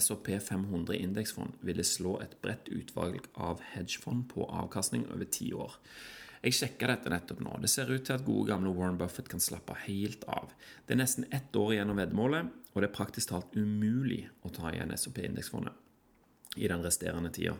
SOP 0.00 0.30
500 0.40 0.96
indeksfond 0.96 1.58
ville 1.60 1.84
slå 1.84 2.16
et 2.24 2.38
bredt 2.42 2.70
utvalg 2.72 3.20
av 3.36 3.60
hedgefond 3.74 4.24
på 4.32 4.46
avkastning 4.48 5.04
over 5.12 5.28
ti 5.28 5.50
år. 5.52 5.76
Jeg 6.44 6.56
sjekka 6.56 6.88
dette 6.88 7.12
nettopp 7.12 7.42
nå. 7.44 7.52
Det 7.60 7.70
ser 7.72 7.92
ut 7.92 8.02
til 8.04 8.16
at 8.16 8.24
gode 8.24 8.48
gamle 8.50 8.72
Warren 8.76 8.98
Buffett 9.00 9.28
kan 9.32 9.40
slappe 9.40 9.76
helt 9.84 10.24
av. 10.28 10.50
Det 10.84 10.96
er 10.96 11.00
nesten 11.00 11.28
ett 11.32 11.56
år 11.56 11.76
igjen 11.76 11.92
av 11.92 12.00
veddemålet, 12.00 12.50
og 12.72 12.80
det 12.80 12.88
er 12.88 12.96
praktisk 12.96 13.30
talt 13.30 13.56
umulig 13.56 14.24
å 14.44 14.52
ta 14.52 14.72
igjen 14.72 14.92
SOP-indeksfondet 14.96 16.56
i 16.60 16.68
den 16.70 16.84
resterende 16.84 17.32
tida. 17.34 17.56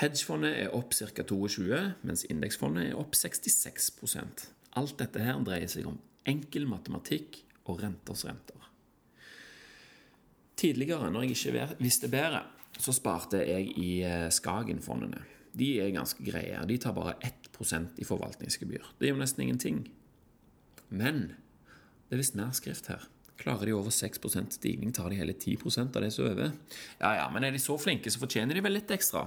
Hedgefondet 0.00 0.56
er 0.66 0.72
opp 0.76 0.92
ca. 0.96 1.24
22, 1.24 1.82
mens 2.04 2.24
indeksfondet 2.28 2.90
er 2.90 3.00
opp 3.00 3.16
66 3.16 3.92
Alt 4.72 4.98
dette 5.00 5.20
her 5.20 5.40
dreier 5.44 5.68
seg 5.68 5.88
om 5.88 6.00
enkel 6.28 6.66
matematikk 6.70 7.42
og 7.70 7.82
renters 7.82 8.24
renter. 8.28 8.68
Tidligere, 10.58 11.10
når 11.10 11.26
jeg 11.26 11.36
ikke 11.36 11.78
visste 11.82 12.10
bedre, 12.10 12.44
så 12.78 12.94
sparte 12.94 13.40
jeg 13.42 13.72
i 13.78 14.02
eh, 14.06 14.28
Skagen-fondene. 14.32 15.24
De 15.52 15.68
er 15.82 15.92
ganske 15.92 16.22
greie. 16.24 16.60
De 16.68 16.78
tar 16.80 16.94
bare 16.96 17.16
1% 17.26 17.98
i 18.00 18.06
forvaltningsgebyr. 18.08 18.94
Det 18.98 19.08
er 19.08 19.12
jo 19.12 19.20
nesten 19.20 19.44
ingenting. 19.44 19.82
Men 20.88 21.34
det 22.08 22.16
er 22.16 22.22
visst 22.22 22.38
mer 22.38 22.54
skrift 22.56 22.88
her. 22.92 23.04
Klarer 23.40 23.66
de 23.66 23.74
over 23.74 23.90
6% 23.90 24.54
stigning, 24.54 24.92
tar 24.94 25.10
de 25.10 25.18
hele 25.18 25.34
10% 25.34 25.96
av 25.96 26.04
det 26.04 26.12
som 26.14 26.26
er 26.26 26.36
over. 26.36 26.52
Ja, 27.00 27.12
ja, 27.18 27.26
men 27.32 27.44
er 27.44 27.54
de 27.54 27.60
så 27.60 27.76
flinke, 27.80 28.12
så 28.12 28.22
fortjener 28.22 28.54
de 28.54 28.62
vel 28.64 28.76
litt 28.76 28.92
ekstra. 28.94 29.26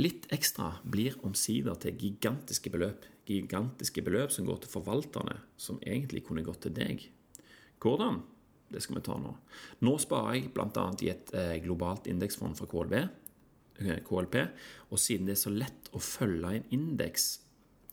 Litt 0.00 0.26
ekstra 0.34 0.74
blir 0.84 1.16
omsider 1.24 1.78
til 1.80 1.96
gigantiske 2.00 2.72
beløp. 2.72 3.06
Gigantiske 3.28 4.02
beløp 4.04 4.32
som 4.34 4.46
går 4.48 4.62
til 4.62 4.72
forvalterne, 4.72 5.36
som 5.56 5.80
egentlig 5.86 6.24
kunne 6.26 6.44
gått 6.46 6.64
til 6.66 6.74
deg. 6.76 7.04
Hvordan? 7.82 8.22
Det 8.72 8.80
skal 8.80 8.98
vi 8.98 9.04
ta 9.04 9.18
nå. 9.20 9.34
Nå 9.84 9.96
sparer 10.00 10.38
jeg 10.38 10.50
bl.a. 10.54 10.86
i 11.04 11.10
et 11.12 11.32
eh, 11.36 11.56
globalt 11.64 12.08
indeksfond 12.08 12.56
fra 12.56 12.68
KLB, 12.70 12.94
eh, 13.84 13.98
KLP, 14.06 14.36
og 14.90 15.00
siden 15.00 15.28
det 15.28 15.36
er 15.36 15.42
så 15.42 15.52
lett 15.52 15.90
å 15.92 16.00
følge 16.02 16.54
en 16.56 16.68
indeks, 16.72 17.30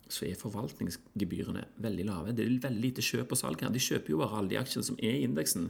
så 0.09 0.25
er 0.25 0.39
forvaltningsgebyrene 0.39 1.67
veldig 1.83 2.05
lave. 2.07 2.33
Det 2.33 2.45
er 2.45 2.55
veldig 2.63 2.81
lite 2.81 3.03
kjøp 3.05 3.35
og 3.35 3.39
salg 3.39 3.61
her. 3.61 3.73
De 3.73 3.81
kjøper 3.83 4.15
jo 4.15 4.21
bare 4.23 4.39
alle 4.39 4.55
de 4.55 4.57
aksjene 4.61 4.87
som 4.87 4.97
er 4.97 5.19
i 5.19 5.25
indeksen, 5.27 5.67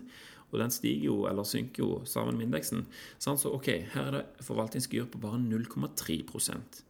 og 0.50 0.62
den 0.62 0.72
stiger 0.74 1.10
jo 1.10 1.18
eller 1.30 1.46
synker 1.46 1.84
jo 1.84 1.90
sammen 2.10 2.40
med 2.40 2.48
indeksen. 2.48 2.86
Så 3.22 3.36
ok, 3.52 3.68
her 3.94 4.08
er 4.08 4.16
det 4.16 4.46
forvaltningsgebyr 4.46 5.10
på 5.12 5.22
bare 5.22 5.42
0,3% 5.44 6.84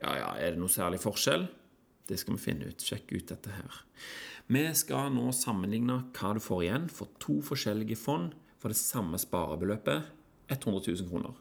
Ja 0.00 0.14
ja, 0.14 0.30
er 0.38 0.54
det 0.54 0.62
noe 0.62 0.72
særlig 0.72 1.02
forskjell? 1.02 1.46
Det 2.08 2.18
skal 2.20 2.36
vi 2.36 2.44
finne 2.48 2.70
ut. 2.70 2.84
Sjekk 2.84 3.12
ut 3.12 3.28
dette 3.30 3.52
her. 3.52 3.82
Vi 4.48 4.64
skal 4.80 5.12
nå 5.12 5.28
sammenligne 5.36 6.00
hva 6.16 6.32
du 6.36 6.40
får 6.40 6.64
igjen 6.64 6.86
for 6.92 7.12
to 7.20 7.40
forskjellige 7.44 7.98
fond 8.00 8.32
for 8.58 8.72
det 8.72 8.80
samme 8.80 9.20
sparebeløpet 9.20 10.08
100 10.48 10.80
000 10.88 11.10
kroner. 11.10 11.36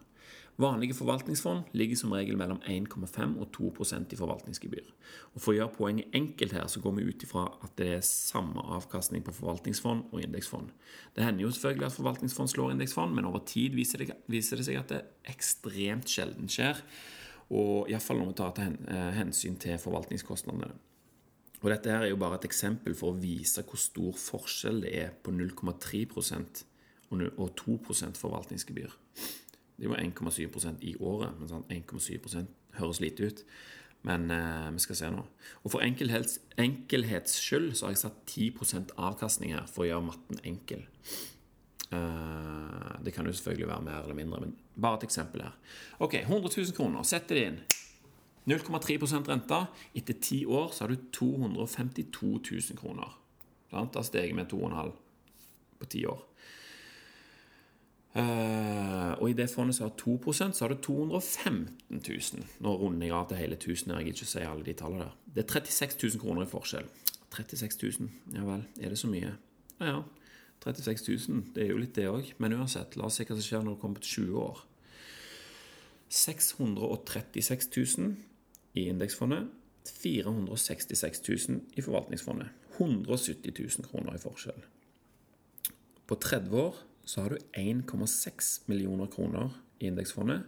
Vanlige 0.58 0.96
forvaltningsfond 0.98 1.70
ligger 1.78 2.00
som 2.00 2.14
regel 2.18 2.38
mellom 2.38 2.58
1,5 2.66 3.36
og 3.38 3.52
2% 3.54 4.14
i 4.14 4.18
forvaltningsgebyr. 4.18 4.88
Og 5.36 5.42
For 5.44 5.54
å 5.54 5.58
gjøre 5.60 5.76
poenget 5.76 6.16
enkelt 6.18 6.56
her, 6.58 6.66
så 6.66 6.82
går 6.82 6.96
vi 6.98 7.06
ut 7.06 7.26
ifra 7.28 7.44
at 7.62 7.76
det 7.78 7.92
er 8.00 8.08
samme 8.08 8.64
avkastning 8.74 9.22
på 9.22 9.36
forvaltningsfond 9.38 10.10
og 10.10 10.24
indeksfond. 10.26 10.72
Det 11.14 11.28
hender 11.28 11.46
jo 11.46 11.52
selvfølgelig 11.54 11.92
at 11.92 11.98
forvaltningsfond 12.00 12.50
slår 12.50 12.74
indeksfond, 12.74 13.14
men 13.14 13.30
over 13.30 13.46
tid 13.46 13.78
viser 13.78 14.02
det, 14.02 14.18
viser 14.26 14.58
det 14.58 14.66
seg 14.66 14.82
at 14.82 14.96
det 14.96 15.04
ekstremt 15.30 16.10
sjelden 16.10 16.50
skjer. 16.50 16.82
Og 17.56 17.88
iallfall 17.92 18.20
når 18.20 18.32
vi 18.32 18.38
tar 18.42 18.62
eh, 18.66 19.12
hensyn 19.16 19.56
til 19.62 19.80
forvaltningskostnadene. 19.80 20.74
Og 21.64 21.70
Dette 21.72 21.90
her 21.90 22.06
er 22.06 22.12
jo 22.12 22.20
bare 22.22 22.38
et 22.38 22.46
eksempel 22.46 22.94
for 22.98 23.14
å 23.14 23.20
vise 23.20 23.64
hvor 23.66 23.80
stor 23.82 24.18
forskjell 24.22 24.84
det 24.84 24.94
er 25.00 25.16
på 25.24 25.34
0,3% 25.34 26.66
og 27.10 27.50
2% 27.58 28.20
forvaltningsgebyr. 28.20 28.94
Det 29.78 29.90
var 29.90 30.02
1,7% 30.02 30.84
i 30.86 30.96
året. 31.00 31.34
Men 31.40 31.50
sånn 31.50 31.66
1,7% 31.72 32.54
høres 32.82 33.02
lite 33.02 33.30
ut. 33.30 33.44
Men 34.08 34.30
eh, 34.32 34.68
vi 34.76 34.84
skal 34.84 35.00
se 35.00 35.10
nå. 35.14 35.24
Og 35.64 35.74
For 35.74 35.84
enkelhets, 35.86 36.40
enkelhets 36.62 37.40
skyld 37.42 37.74
så 37.76 37.88
har 37.88 37.96
jeg 37.96 38.04
satt 38.04 38.22
10 38.30 38.94
avkastning 38.96 39.56
her 39.56 39.66
for 39.72 39.86
å 39.86 39.90
gjøre 39.90 40.08
matten 40.12 40.44
enkel. 40.48 40.86
Eh, 41.92 43.04
det 43.06 43.14
kan 43.16 43.26
jo 43.26 43.34
selvfølgelig 43.34 43.68
være 43.68 43.82
mer 43.82 44.02
eller 44.02 44.18
mindre, 44.18 44.40
men 44.44 44.56
bare 44.82 44.98
et 44.98 45.08
eksempel 45.08 45.42
her. 45.42 45.56
Ok, 46.00 46.14
100 46.14 46.50
000 46.58 46.76
kroner. 46.76 47.04
Sett 47.04 47.30
det 47.30 47.44
inn. 47.46 47.60
0,3 48.48 49.28
rente. 49.28 49.66
Etter 49.96 50.20
ti 50.22 50.46
år 50.46 50.72
så 50.72 50.86
har 50.86 50.94
du 50.94 50.96
252 51.12 52.40
000 52.52 52.78
kroner. 52.80 53.18
Det 53.70 53.96
har 53.96 54.04
steget 54.04 54.36
med 54.36 54.52
2,5 54.52 54.92
på 55.80 55.86
ti 55.86 56.06
år. 56.06 56.24
Uh, 58.18 59.14
og 59.22 59.30
i 59.30 59.34
det 59.38 59.50
fondet 59.52 59.76
som 59.76 59.90
har 59.90 59.98
2 60.00 60.34
så 60.34 60.64
har 60.64 60.70
du 60.74 60.82
215 60.82 61.68
000. 61.90 62.46
Nå 62.60 62.76
runder 62.78 63.08
jeg 63.08 63.16
av 63.16 63.28
til 63.30 63.38
hele 63.38 63.56
1000. 63.56 63.92
Jeg 63.94 64.08
ikke 64.08 64.26
si 64.26 64.40
alle 64.40 64.66
de 64.66 64.74
tallene 64.74 65.04
der. 65.04 65.18
Det 65.36 65.44
er 65.44 65.60
36 65.60 66.18
000 66.18 66.22
kroner 66.24 66.48
i 66.48 66.50
forskjell. 66.50 66.88
36 67.36 68.00
000, 68.00 68.10
ja 68.34 68.46
vel. 68.48 68.64
Er 68.82 68.90
det 68.90 68.98
så 68.98 69.08
mye? 69.12 69.36
Ja 69.80 69.86
ja. 69.86 70.02
36 70.64 71.30
000, 71.30 71.44
det 71.56 71.64
er 71.64 71.72
jo 71.72 71.82
litt 71.82 71.96
det 71.96 72.08
òg. 72.10 72.34
Men 72.42 72.56
uansett, 72.58 72.98
la 72.98 73.08
oss 73.08 73.20
se 73.20 73.28
hva 73.28 73.38
som 73.38 73.46
skjer 73.46 73.64
når 73.66 73.78
du 73.78 73.82
kommer 73.82 74.04
til 74.04 74.28
20 74.28 74.42
år. 74.42 74.64
636 76.10 77.70
000 77.98 78.16
i 78.80 78.88
indeksfondet. 78.92 79.48
466 79.88 81.22
000 81.50 81.62
i 81.80 81.84
forvaltningsfondet. 81.84 82.50
170 82.78 83.54
000 83.56 83.88
kroner 83.88 84.16
i 84.16 84.22
forskjell. 84.22 84.66
På 86.08 86.16
30 86.16 86.60
år 86.60 86.76
så 87.08 87.24
har 87.24 87.30
du 87.30 87.38
1,6 87.58 88.52
millioner 88.68 89.08
kroner 89.12 89.56
i 89.80 89.88
indeksfondet, 89.88 90.44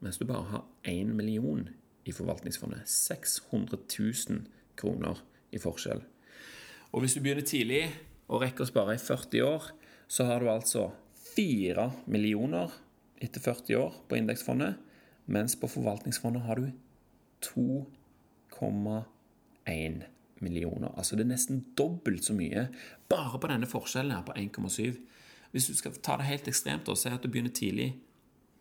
mens 0.00 0.18
du 0.18 0.24
bare 0.26 0.46
har 0.50 0.64
1 0.84 1.14
million 1.14 1.68
i 2.04 2.12
forvaltningsfondet. 2.12 2.82
600 2.86 3.78
000 3.98 4.44
kroner 4.76 5.22
i 5.52 5.58
forskjell. 5.58 6.02
Og 6.92 7.00
hvis 7.02 7.14
du 7.14 7.20
begynner 7.20 7.46
tidlig 7.46 7.82
og 8.28 8.42
rekker 8.42 8.62
å 8.64 8.70
spare 8.70 8.94
i 8.96 9.02
40 9.02 9.42
år, 9.46 9.62
så 10.08 10.24
har 10.28 10.40
du 10.40 10.50
altså 10.52 10.92
4 11.34 11.90
millioner 12.10 12.68
etter 13.22 13.40
40 13.40 13.76
år 13.80 13.92
på 14.08 14.16
indeksfondet, 14.18 14.74
mens 15.26 15.56
på 15.56 15.68
forvaltningsfondet 15.70 16.42
har 16.44 16.56
du 16.60 16.66
2,1 17.44 20.02
millioner. 20.44 20.90
Altså 20.96 21.16
det 21.16 21.22
er 21.24 21.32
nesten 21.32 21.64
dobbelt 21.78 22.24
så 22.26 22.34
mye 22.36 22.62
bare 23.10 23.38
på 23.40 23.48
denne 23.50 23.68
forskjellen 23.70 24.16
her 24.16 24.24
på 24.26 24.36
1,7. 24.36 24.98
Hvis 25.54 25.68
du 25.70 25.74
skal 25.78 25.92
ta 26.02 26.12
det 26.18 26.26
helt 26.28 26.48
ekstremt 26.50 26.90
og 26.90 26.98
si 26.98 27.08
at 27.12 27.22
du 27.22 27.28
begynner 27.30 27.54
tidlig, 27.54 27.90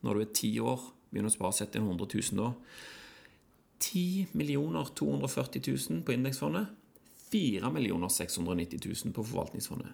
når 0.03 0.11
du 0.13 0.19
er 0.21 0.35
ti 0.35 0.51
år, 0.61 0.79
begynner 1.09 1.31
å 1.31 1.37
spare 1.37 1.53
sette 1.57 1.75
inn 1.79 1.89
100 1.89 2.05
000 2.31 2.39
da 2.39 2.47
10 3.83 4.31
240 4.95 5.61
000 5.67 6.05
på 6.07 6.15
indeksfondet. 6.15 6.65
4 7.33 8.09
690 8.13 8.79
000 9.05 9.13
på 9.15 9.25
forvaltningsfondet. 9.25 9.93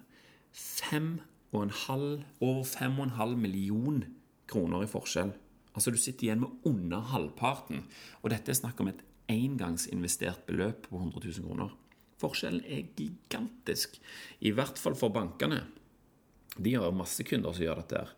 5,5, 0.52 2.22
over 2.40 2.64
5,5 2.64 3.36
million 3.36 4.04
kroner 4.50 4.84
i 4.84 4.90
forskjell. 4.90 5.32
Altså 5.74 5.90
Du 5.90 5.96
sitter 5.96 6.26
igjen 6.26 6.42
med 6.44 6.66
under 6.68 7.00
halvparten. 7.12 7.86
Og 8.22 8.30
dette 8.34 8.52
er 8.52 8.58
snakk 8.58 8.80
om 8.82 8.90
et 8.90 9.04
engangsinvestert 9.30 10.44
beløp 10.46 10.88
på 10.88 10.98
100 10.98 11.22
000 11.40 11.46
kroner. 11.46 11.74
Forskjellen 12.20 12.64
er 12.68 12.88
gigantisk, 12.98 13.96
i 14.44 14.50
hvert 14.52 14.76
fall 14.78 14.96
for 14.98 15.14
bankene. 15.14 15.62
De 16.58 16.74
har 16.74 16.92
masse 16.92 17.24
kunder 17.24 17.54
som 17.56 17.64
gjør 17.64 17.80
dette. 17.80 18.02
her. 18.02 18.16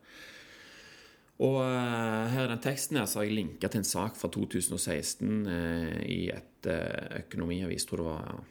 Og 1.43 1.59
uh, 1.59 2.31
her 2.33 2.47
i 2.47 2.51
den 2.51 2.63
teksten 2.63 2.99
her 2.99 3.07
så 3.11 3.21
har 3.21 3.29
jeg 3.29 3.37
linka 3.37 3.71
til 3.71 3.83
en 3.83 3.89
sak 3.89 4.19
fra 4.19 4.31
2016 4.31 5.47
uh, 5.47 5.53
eh, 5.53 6.03
i 6.07 6.21
et 6.31 6.69
uh, 6.71 7.19
økonomiavis, 7.23 7.87
tror 7.89 8.03
det 8.03 8.07
var 8.07 8.43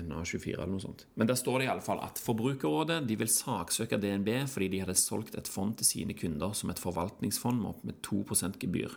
NA24 0.00 0.54
eller 0.54 0.72
noe 0.72 0.82
sånt. 0.82 1.06
Men 1.20 1.28
der 1.28 1.38
står 1.38 1.60
det 1.60 1.66
i 1.66 1.72
alle 1.72 1.84
fall 1.84 2.00
at 2.04 2.20
Forbrukerrådet 2.22 3.02
de 3.08 3.16
vil 3.20 3.30
saksøke 3.30 3.98
DNB 4.00 4.30
fordi 4.50 4.70
de 4.72 4.82
hadde 4.84 4.98
solgt 4.98 5.36
et 5.38 5.50
fond 5.50 5.74
til 5.78 5.88
sine 5.88 6.16
kunder 6.18 6.54
som 6.56 6.72
et 6.72 6.80
forvaltningsfond 6.82 7.60
med 7.60 7.74
opp 7.74 7.82
med 7.88 8.00
2% 8.06 8.60
gebyr. 8.62 8.96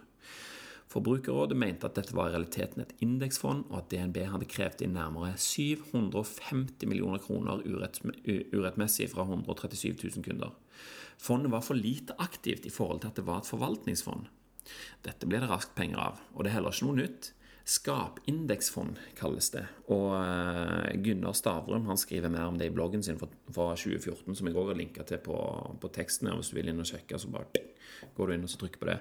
Forbrukerrådet 0.91 1.57
mente 1.57 1.89
at 1.89 1.97
dette 1.97 2.15
var 2.15 2.29
i 2.29 2.35
realiteten 2.35 2.83
et 2.83 2.93
indeksfond, 3.03 3.65
og 3.71 3.79
at 3.81 3.89
DNB 3.91 4.19
hadde 4.31 4.47
krevd 4.47 4.83
inn 4.85 4.93
nærmere 4.95 5.33
750 5.41 6.85
millioner 6.87 7.19
kroner 7.23 7.63
urettmessig 7.65 9.09
fra 9.11 9.25
137 9.25 9.97
000 9.97 10.27
kunder. 10.27 10.53
Fondet 11.17 11.51
var 11.51 11.65
for 11.65 11.79
lite 11.79 12.15
aktivt 12.21 12.67
i 12.67 12.73
forhold 12.73 13.01
til 13.01 13.11
at 13.11 13.19
det 13.19 13.25
var 13.27 13.41
et 13.41 13.49
forvaltningsfond. 13.49 14.29
Dette 15.05 15.27
ble 15.29 15.41
det 15.41 15.49
raskt 15.49 15.75
penger 15.77 16.01
av, 16.01 16.21
og 16.33 16.43
det 16.43 16.51
er 16.51 16.59
heller 16.59 16.75
ikke 16.75 16.87
noe 16.87 17.01
nytt. 17.01 17.31
Skapindeksfond 17.65 18.99
kalles 19.17 19.47
det. 19.49 19.63
Og 19.89 20.11
uh, 20.13 20.91
Gunnar 21.01 21.33
Stavrum 21.33 21.87
han 21.89 21.97
skriver 21.97 22.29
mer 22.29 22.45
om 22.51 22.59
det 22.59 22.69
i 22.69 22.73
bloggen 22.73 23.01
sin 23.03 23.17
fra, 23.17 23.29
2014, 23.49 24.35
som 24.37 24.45
jeg 24.45 24.57
òg 24.57 24.69
har 24.69 24.77
linka 24.77 25.05
til 25.09 25.17
på, 25.25 25.37
på 25.81 25.89
teksten. 25.95 26.29
Hvis 26.37 26.53
du 26.53 26.59
vil 26.59 26.69
inn 26.69 26.83
og 26.83 26.89
sjekke, 26.91 27.17
så 27.17 27.31
bare 27.33 27.65
går 28.13 28.29
du 28.29 28.35
inn 28.35 28.45
og 28.45 28.53
trykker 28.53 28.83
på 28.83 28.91
det. 28.91 28.99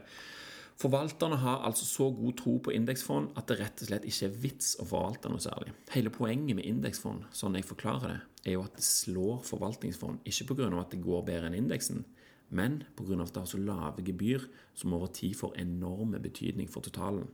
Forvalterne 0.81 1.37
har 1.39 1.61
altså 1.69 1.85
så 1.87 2.09
god 2.11 2.35
tro 2.41 2.57
på 2.59 2.73
indeksfond 2.75 3.37
at 3.39 3.47
det 3.47 3.61
rett 3.61 3.83
og 3.85 3.89
slett 3.91 4.09
ikke 4.09 4.27
er 4.27 4.41
vits 4.43 4.73
å 4.83 4.89
forvalte 4.89 5.31
noe 5.31 5.43
særlig. 5.45 5.71
Hele 5.93 6.11
poenget 6.11 6.59
med 6.59 6.67
indeksfond, 6.67 7.29
sånn 7.37 7.61
jeg 7.61 7.69
forklarer 7.69 8.11
det, 8.11 8.19
er 8.49 8.57
jo 8.57 8.65
at 8.65 8.81
det 8.81 8.87
slår 8.87 9.45
forvaltningsfond, 9.47 10.25
ikke 10.27 10.49
pga. 10.51 10.73
at 10.81 10.91
det 10.97 11.05
går 11.05 11.23
bedre 11.29 11.53
enn 11.53 11.61
indeksen, 11.61 12.03
men 12.51 12.83
pga. 12.97 13.21
at 13.23 13.37
det 13.37 13.45
har 13.45 13.53
så 13.53 13.61
lave 13.61 14.03
gebyr 14.03 14.49
som 14.75 14.97
over 14.97 15.13
tid 15.15 15.37
får 15.39 15.55
enorme 15.63 16.19
betydning 16.19 16.67
for 16.69 16.83
totalen. 16.83 17.29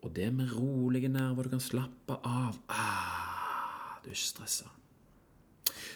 Og 0.00 0.12
det 0.16 0.30
med 0.32 0.52
rolige 0.56 1.10
nerver, 1.12 1.44
du 1.44 1.54
kan 1.54 1.62
slappe 1.62 2.16
av 2.24 2.56
ah, 2.72 3.98
Du 4.00 4.08
er 4.08 4.16
ikke 4.16 4.30
stressa. 4.30 4.70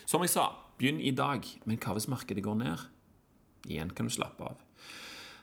Som 0.04 0.24
jeg 0.24 0.34
sa, 0.34 0.50
begynn 0.78 1.00
i 1.00 1.14
dag, 1.16 1.46
men 1.64 1.80
hva 1.80 1.94
hvis 1.96 2.10
markedet 2.12 2.44
går 2.44 2.58
ned? 2.60 2.84
Igjen 3.64 3.94
kan 3.96 4.06
du 4.08 4.12
slappe 4.12 4.44
av. 4.44 4.60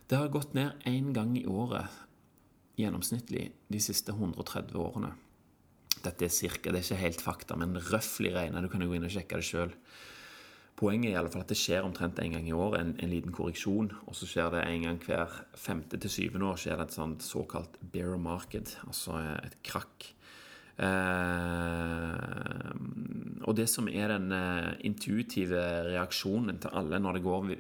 Det 0.06 0.20
har 0.20 0.30
gått 0.30 0.54
ned 0.54 0.78
én 0.86 1.10
gang 1.16 1.34
i 1.40 1.48
året 1.50 1.90
gjennomsnittlig 2.78 3.48
de 3.72 3.82
siste 3.82 4.14
130 4.14 4.78
årene. 4.78 5.12
Dette 6.02 6.26
er 6.26 6.34
cirka, 6.34 6.72
det 6.72 6.82
er 6.82 6.86
ikke 6.86 7.02
helt 7.02 7.24
fakta, 7.24 7.58
men 7.58 7.78
røftlig 7.90 8.34
regna. 8.36 8.62
Du 8.62 8.70
kan 8.72 8.82
jo 8.84 8.90
gå 8.92 8.98
inn 8.98 9.08
og 9.08 9.14
sjekke 9.14 9.40
det 9.40 9.48
sjøl. 9.48 9.74
Poenget 10.82 11.12
er 11.12 11.14
i 11.14 11.18
alle 11.20 11.30
fall 11.30 11.44
at 11.44 11.52
det 11.52 11.60
skjer 11.62 11.86
omtrent 11.86 12.18
en 12.24 12.32
gang 12.34 12.48
i 12.50 12.56
år, 12.58 12.80
en, 12.80 12.96
en, 12.98 13.12
liten 13.12 13.34
korreksjon. 13.36 13.92
Og 14.10 14.16
så 14.18 14.26
skjer 14.26 14.50
det 14.56 14.64
en 14.66 14.88
gang 14.88 14.98
hver 15.06 15.36
femte 15.54 16.00
til 16.02 16.10
syvende 16.10 16.48
år 16.50 16.58
skjer 16.58 16.80
det 16.80 16.88
et 16.88 16.96
sånt 16.98 17.22
såkalt 17.26 17.78
bear 17.94 18.18
market, 18.18 18.74
altså 18.88 19.20
et 19.36 19.60
krakk. 19.68 20.08
Eh, 20.82 22.16
og 23.46 23.54
det 23.58 23.68
som 23.70 23.90
er 23.92 24.16
den 24.16 24.34
eh, 24.34 24.72
intuitive 24.90 25.62
reaksjonen 25.92 26.58
til 26.64 26.74
alle 26.82 26.98
når 27.04 27.20
det 27.20 27.24
går, 27.28 27.52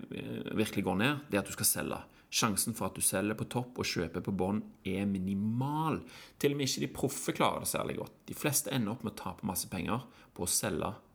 virkelig 0.58 0.86
går 0.88 0.98
ned, 1.04 1.22
det 1.30 1.38
er 1.38 1.44
at 1.44 1.52
du 1.52 1.58
skal 1.60 1.70
selge. 1.70 2.02
Sjansen 2.32 2.74
for 2.74 2.88
at 2.88 2.98
du 2.98 3.04
selger 3.04 3.36
på 3.38 3.50
topp 3.52 3.84
og 3.84 3.88
kjøper 3.88 4.24
på 4.24 4.34
bånn, 4.34 4.64
er 4.88 5.06
minimal. 5.06 6.00
Til 6.40 6.56
og 6.56 6.62
med 6.62 6.70
ikke 6.70 6.86
de 6.88 6.94
proffe 6.96 7.38
klarer 7.38 7.62
det 7.62 7.70
særlig 7.74 8.00
godt. 8.00 8.18
De 8.32 8.38
fleste 8.38 8.74
ender 8.74 8.96
opp 8.96 9.06
med 9.06 9.14
å 9.14 9.22
tape 9.22 9.46
masse 9.46 9.70
penger 9.70 10.06
på 10.34 10.48
å 10.48 10.50
selge 10.50 10.90
eh, 10.90 11.11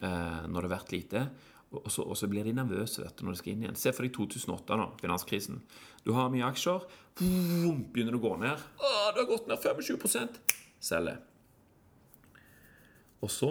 når 0.00 0.54
det 0.54 0.66
har 0.68 0.74
vært 0.76 0.92
lite. 0.94 1.22
Og 1.68 1.90
så, 1.92 2.00
og 2.02 2.16
så, 2.16 2.28
blir 2.30 2.46
de 2.46 2.54
nervøse 2.56 3.02
vet 3.02 3.18
du, 3.18 3.26
når 3.26 3.34
de 3.34 3.40
skal 3.42 3.52
inn 3.52 3.64
igjen. 3.66 3.76
Se 3.76 3.92
for 3.92 4.06
deg 4.06 4.12
2008, 4.16 4.76
nå, 4.80 4.86
finanskrisen. 5.02 5.58
Du 6.06 6.14
har 6.16 6.30
mye 6.32 6.46
aksjer. 6.48 6.86
Boom, 7.18 7.82
begynner 7.92 8.14
det 8.14 8.20
å 8.20 8.24
gå 8.24 8.36
ned. 8.40 8.62
Å, 8.78 8.92
det 9.12 9.24
har 9.24 9.28
gått 9.28 9.50
ned 9.50 9.66
25% 9.66 10.38
Selger. 10.78 11.18
Og 13.18 13.32
så 13.34 13.50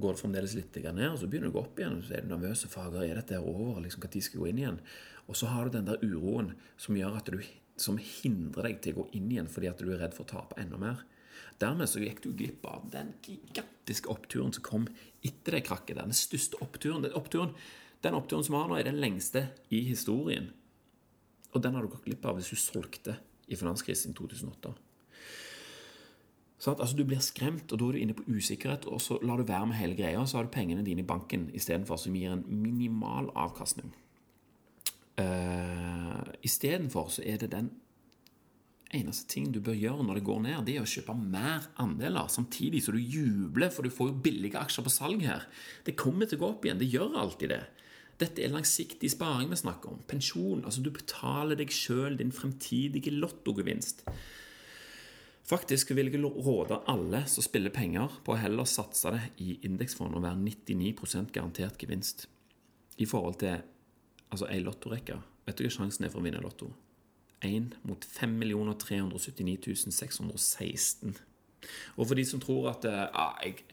går 0.00 0.14
det 0.14 0.22
fremdeles 0.22 0.54
litt 0.56 0.76
ned, 0.80 1.10
og 1.12 1.18
så 1.20 1.28
begynner 1.28 1.50
det 1.50 1.54
å 1.54 1.58
gå 1.58 1.62
opp 1.66 1.78
igjen. 1.78 1.98
og 1.98 2.06
Så 2.06 2.16
er 2.16 2.24
du 2.24 2.32
nervøs. 2.32 2.64
Fager, 2.72 3.04
er 3.04 3.20
dette 3.20 3.38
over? 3.38 3.80
Liksom, 3.84 4.02
Når 4.02 4.22
skal 4.24 4.42
gå 4.42 4.50
inn 4.50 4.60
igjen? 4.62 4.82
Og 5.28 5.38
så 5.38 5.50
har 5.52 5.66
du 5.66 5.76
den 5.76 5.88
der 5.88 6.02
uroen 6.02 6.54
som 6.80 6.96
du 7.36 7.44
som 7.78 7.98
hindrer 8.00 8.70
deg 8.70 8.80
til 8.82 8.96
å 8.96 9.02
gå 9.02 9.08
inn 9.18 9.28
igjen 9.30 9.50
fordi 9.50 9.68
at 9.70 9.78
du 9.78 9.90
er 9.92 10.00
redd 10.02 10.16
for 10.16 10.24
å 10.24 10.32
tape 10.32 10.58
enda 10.58 10.80
mer. 10.80 11.04
Dermed 11.58 11.90
så 11.90 12.02
gikk 12.02 12.22
du 12.22 12.30
glipp 12.38 12.66
av 12.70 12.86
den 12.92 13.12
gigantiske 13.26 14.10
oppturen 14.12 14.52
som 14.54 14.64
kom 14.66 14.86
etter 15.26 15.58
det 15.58 15.64
krakket. 15.66 15.98
Den 15.98 16.14
største 16.14 16.60
oppturen. 16.62 17.02
Den 17.02 17.16
oppturen, 17.18 17.54
den 18.04 18.18
oppturen 18.18 18.46
som 18.46 18.54
vi 18.54 18.60
har 18.62 18.70
nå, 18.70 18.78
er 18.78 18.86
den 18.86 19.00
lengste 19.02 19.48
i 19.74 19.82
historien. 19.88 20.52
Og 21.54 21.64
den 21.64 21.74
har 21.74 21.82
du 21.82 21.90
gått 21.90 22.06
glipp 22.06 22.28
av 22.28 22.38
hvis 22.38 22.52
du 22.52 22.60
solgte 22.60 23.16
i 23.48 23.58
finanskrisen 23.58 24.14
i 24.14 24.18
2008. 24.18 24.74
Sånn, 26.58 26.74
altså 26.74 26.96
Du 26.98 27.04
blir 27.06 27.22
skremt, 27.22 27.70
og 27.70 27.78
da 27.78 27.88
er 27.88 27.96
du 27.96 28.02
inne 28.02 28.16
på 28.18 28.26
usikkerhet, 28.26 28.86
og 28.90 29.02
så 29.02 29.18
lar 29.22 29.38
du 29.38 29.46
være 29.46 29.70
med 29.70 29.78
hele 29.78 29.98
greia, 29.98 30.18
og 30.18 30.28
så 30.30 30.38
har 30.40 30.46
du 30.46 30.54
pengene 30.54 30.82
dine 30.86 31.04
i 31.04 31.06
banken 31.06 31.46
istedenfor, 31.54 32.00
som 32.02 32.16
gir 32.18 32.34
en 32.34 32.42
minimal 32.50 33.30
avkastning. 33.38 33.92
Uh, 35.18 36.26
Istedenfor 36.46 37.08
så 37.10 37.22
er 37.26 37.38
det 37.42 37.50
den 37.50 37.72
eneste 38.96 39.28
ting 39.32 39.50
du 39.52 39.60
bør 39.64 39.76
gjøre 39.76 40.04
når 40.06 40.18
det 40.18 40.26
går 40.26 40.40
ned, 40.44 40.60
det 40.66 40.76
er 40.78 40.84
å 40.84 40.88
kjøpe 40.88 41.16
mer 41.18 41.66
andeler, 41.82 42.30
samtidig 42.32 42.80
så 42.84 42.94
du 42.94 43.00
jubler, 43.00 43.72
for 43.74 43.84
du 43.84 43.92
får 43.92 44.10
jo 44.10 44.20
billige 44.24 44.60
aksjer 44.60 44.86
på 44.86 44.92
salg 44.92 45.24
her. 45.28 45.44
Det 45.84 45.96
kommer 45.98 46.28
til 46.28 46.40
å 46.40 46.42
gå 46.44 46.50
opp 46.54 46.66
igjen. 46.66 46.80
Det 46.80 46.88
gjør 46.88 47.18
alltid 47.20 47.52
det. 47.54 47.62
Dette 48.18 48.42
er 48.42 48.50
langsiktig 48.50 49.12
sparing 49.12 49.52
vi 49.52 49.60
snakker 49.60 49.92
om. 49.92 50.02
Pensjon. 50.10 50.64
Altså, 50.64 50.82
du 50.82 50.90
betaler 50.94 51.58
deg 51.58 51.70
sjøl 51.74 52.18
din 52.18 52.34
fremtidige 52.34 53.12
lottogevinst. 53.14 54.02
Faktisk 55.48 55.94
vil 55.96 56.10
jeg 56.10 56.20
råde 56.20 56.80
alle 56.90 57.22
som 57.30 57.44
spiller 57.46 57.72
penger, 57.72 58.18
på 58.24 58.34
å 58.34 58.40
heller 58.40 58.68
satse 58.68 59.14
det 59.14 59.22
i 59.40 59.54
indeksfond 59.64 60.18
og 60.18 60.26
være 60.26 60.42
99% 60.42 61.32
garantert 61.32 61.78
gevinst. 61.80 62.26
I 62.98 63.06
forhold 63.08 63.38
til 63.40 63.62
altså 64.28 64.50
ei 64.50 64.60
lottorekke. 64.60 65.16
Vet 65.48 65.56
du 65.56 65.64
hva 65.64 65.72
sjansen 65.72 66.04
er 66.04 66.12
for 66.12 66.20
å 66.20 66.26
vinne 66.26 66.42
Lotto? 66.44 66.68
1 67.44 67.76
mot 67.82 68.04
5 68.04 68.38
379 68.78 69.92
616. 69.92 71.16
Og 71.96 72.06
for 72.06 72.14
de 72.14 72.24
som 72.24 72.40
tror 72.40 72.70
at 72.70 72.84
eh, 72.84 73.04
ja, 73.06 73.28
jeg 73.44 73.64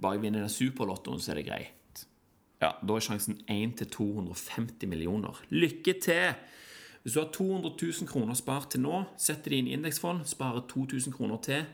bare 0.00 0.20
vinner 0.20 0.44
den 0.44 0.52
superlottoen, 0.52 1.20
så 1.20 1.32
er 1.32 1.40
det 1.40 1.46
greit. 1.46 2.06
Ja, 2.62 2.72
Da 2.80 2.96
er 2.96 3.04
sjansen 3.04 3.40
1 3.48 3.76
til 3.78 3.90
250 3.90 4.88
millioner. 4.88 5.40
Lykke 5.50 6.00
til! 6.02 6.34
Hvis 7.02 7.12
du 7.12 7.20
har 7.20 7.32
200 7.32 7.76
000 7.82 8.08
kroner 8.08 8.34
spart 8.34 8.70
til 8.72 8.80
nå, 8.80 9.02
setter 9.20 9.52
de 9.52 9.58
inn 9.60 9.66
indeksfond, 9.68 10.24
sparer 10.24 10.64
2000 10.70 11.12
kroner 11.12 11.36
til 11.44 11.66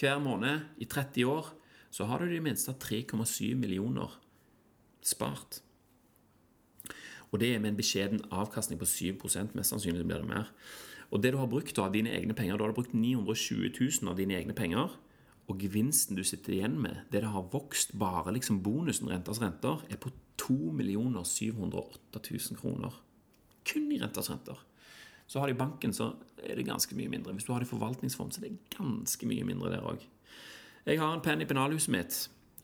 hver 0.00 0.18
måned 0.18 0.64
i 0.82 0.84
30 0.84 1.26
år, 1.26 1.52
så 1.90 2.04
har 2.04 2.18
du 2.18 2.24
i 2.26 2.34
det 2.34 2.42
minste 2.42 2.72
3,7 2.72 3.54
millioner 3.54 4.18
spart. 5.02 5.60
Og 7.30 7.40
det 7.40 7.54
er 7.54 7.60
med 7.60 7.70
en 7.70 7.76
beskjeden 7.76 8.24
avkastning 8.30 8.80
på 8.80 8.88
7% 8.88 9.54
mest 9.54 9.70
sannsynlig 9.70 10.04
blir 10.04 10.20
det 10.20 10.28
mer. 10.28 10.50
Og 11.12 11.20
det 11.20 11.34
du 11.34 11.38
har 11.38 11.50
brukt 11.50 11.78
av 11.78 11.92
dine 11.92 12.12
egne 12.16 12.34
penger, 12.36 12.56
du 12.56 12.64
har 12.64 12.74
brukt 12.76 12.94
920 12.96 13.68
000 13.76 14.10
av 14.10 14.16
dine 14.16 14.38
egne 14.38 14.56
penger. 14.56 14.94
Og 15.50 15.60
gevinsten 15.60 16.16
du 16.16 16.22
sitter 16.24 16.56
igjen 16.56 16.78
med, 16.80 17.02
det 17.12 17.20
det 17.24 17.32
har 17.34 17.50
vokst 17.52 17.92
bare 17.98 18.32
liksom 18.32 18.62
bonusen 18.64 19.10
renters 19.10 19.42
renter, 19.42 19.82
er 19.90 20.00
på 20.00 20.12
2 20.40 20.72
708 21.28 22.22
000 22.30 22.60
kroner. 22.60 22.94
Kun 23.68 23.90
i 23.92 24.00
renters 24.00 24.30
renter. 24.30 24.58
Så 25.26 25.40
har 25.40 25.48
de 25.48 25.56
banken, 25.56 25.92
så 25.92 26.14
er 26.42 26.56
det 26.56 26.66
ganske 26.66 26.96
mye 26.96 27.08
mindre. 27.08 27.32
Hvis 27.32 27.44
du 27.44 27.52
har 27.52 27.60
det 27.62 27.68
i 27.68 27.74
forvaltningsfond, 27.74 28.32
så 28.32 28.42
er 28.42 28.48
det 28.48 28.76
ganske 28.76 29.28
mye 29.28 29.44
mindre 29.48 29.70
der 29.72 29.86
òg. 29.86 30.02
Jeg 30.86 30.98
har 30.98 31.12
en 31.14 31.22
penn 31.22 31.42
i 31.44 31.46
pennalhuset 31.46 31.92
mitt. 31.94 32.16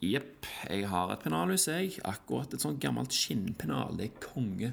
Jepp, 0.03 0.47
jeg 0.69 0.89
har 0.91 1.13
et 1.13 1.23
pennalhus, 1.23 1.69
jeg. 1.71 1.97
Akkurat 2.07 2.53
et 2.55 2.63
sånt 2.63 2.81
gammelt 2.83 3.15
skinnpennal. 3.15 3.97
Det 3.99 4.09
er 4.09 4.21
konge. 4.23 4.73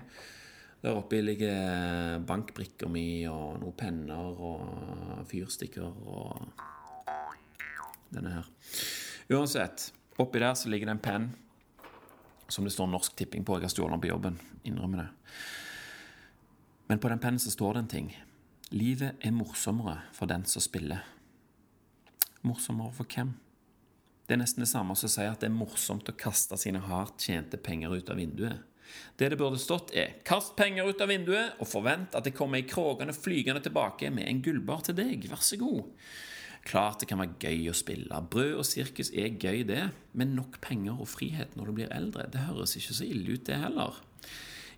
Der 0.84 0.98
oppe 0.98 1.22
ligger 1.24 2.20
bankbrikker 2.28 2.92
mi 2.92 3.26
og 3.30 3.60
noen 3.62 3.78
penner 3.78 4.42
og 4.50 5.24
fyrstikker 5.30 5.88
og 5.88 6.44
denne 8.14 8.36
her. 8.36 8.52
Uansett, 9.34 9.90
oppi 10.22 10.42
der 10.44 10.54
så 10.54 10.70
ligger 10.70 10.92
det 10.92 10.98
en 10.98 11.06
penn 11.08 11.32
som 12.48 12.68
det 12.68 12.74
står 12.76 12.88
Norsk 12.92 13.16
Tipping 13.18 13.46
på. 13.46 13.58
Jeg 13.58 13.70
har 13.70 13.74
stjålet 13.74 13.96
den 13.96 14.04
på 14.04 14.12
jobben. 14.12 14.38
Innrømmer 14.64 15.02
det. 15.02 15.08
Men 16.88 17.02
på 17.02 17.10
den 17.10 17.20
pennen 17.20 17.42
så 17.42 17.52
står 17.52 17.74
det 17.74 17.80
en 17.80 17.94
ting. 17.96 18.12
Livet 18.70 19.18
er 19.22 19.34
morsommere 19.34 20.04
for 20.14 20.30
den 20.30 20.46
som 20.46 20.62
spiller. 20.62 21.02
Morsommere 22.46 22.94
for 22.94 23.10
hvem? 23.10 23.34
Det 24.26 24.36
er 24.36 24.42
nesten 24.42 24.62
det 24.62 24.70
samme 24.70 24.96
som 24.98 25.10
å 25.10 25.14
si 25.14 25.26
at 25.26 25.42
det 25.42 25.50
er 25.50 25.58
morsomt 25.58 26.10
å 26.10 26.18
kaste 26.18 26.58
sine 26.58 26.82
hardt 26.86 27.26
tjente 27.26 27.58
penger 27.62 27.94
ut 27.94 28.10
av 28.10 28.18
vinduet. 28.22 28.62
Det 29.18 29.30
det 29.32 29.38
burde 29.40 29.60
stått, 29.60 29.94
er 29.96 30.22
'kast 30.24 30.56
penger 30.56 30.90
ut 30.90 31.02
av 31.02 31.08
vinduet, 31.10 31.56
og 31.60 31.68
forvent 31.68 32.16
at 32.16 32.24
det 32.24 32.36
kommer 32.36 32.58
ei 32.58 32.68
krogene 32.68 33.14
flygende 33.14 33.64
tilbake 33.64 34.12
med 34.12 34.28
en 34.28 34.42
gullbar 34.42 34.84
til 34.84 34.96
deg, 34.96 35.30
vær 35.30 35.42
så 35.42 35.58
god'. 35.58 35.86
Klart 36.66 37.00
det 37.00 37.08
kan 37.08 37.20
være 37.20 37.38
gøy 37.40 37.70
å 37.70 37.78
spille. 37.78 38.22
Brød 38.30 38.56
og 38.58 38.66
sirkus 38.66 39.12
er 39.14 39.38
gøy, 39.38 39.64
det. 39.64 39.92
Men 40.14 40.36
nok 40.36 40.62
penger 40.62 41.00
og 41.00 41.08
frihet 41.08 41.56
når 41.56 41.66
du 41.66 41.72
blir 41.72 41.92
eldre, 41.94 42.26
det 42.34 42.48
høres 42.48 42.76
ikke 42.76 42.94
så 42.94 43.06
ille 43.06 43.34
ut, 43.34 43.46
det 43.46 43.60
heller. 43.62 44.02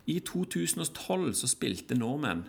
I 0.06 0.20
2012 0.20 1.34
så 1.34 1.48
spilte 1.48 1.96
nordmenn 1.96 2.46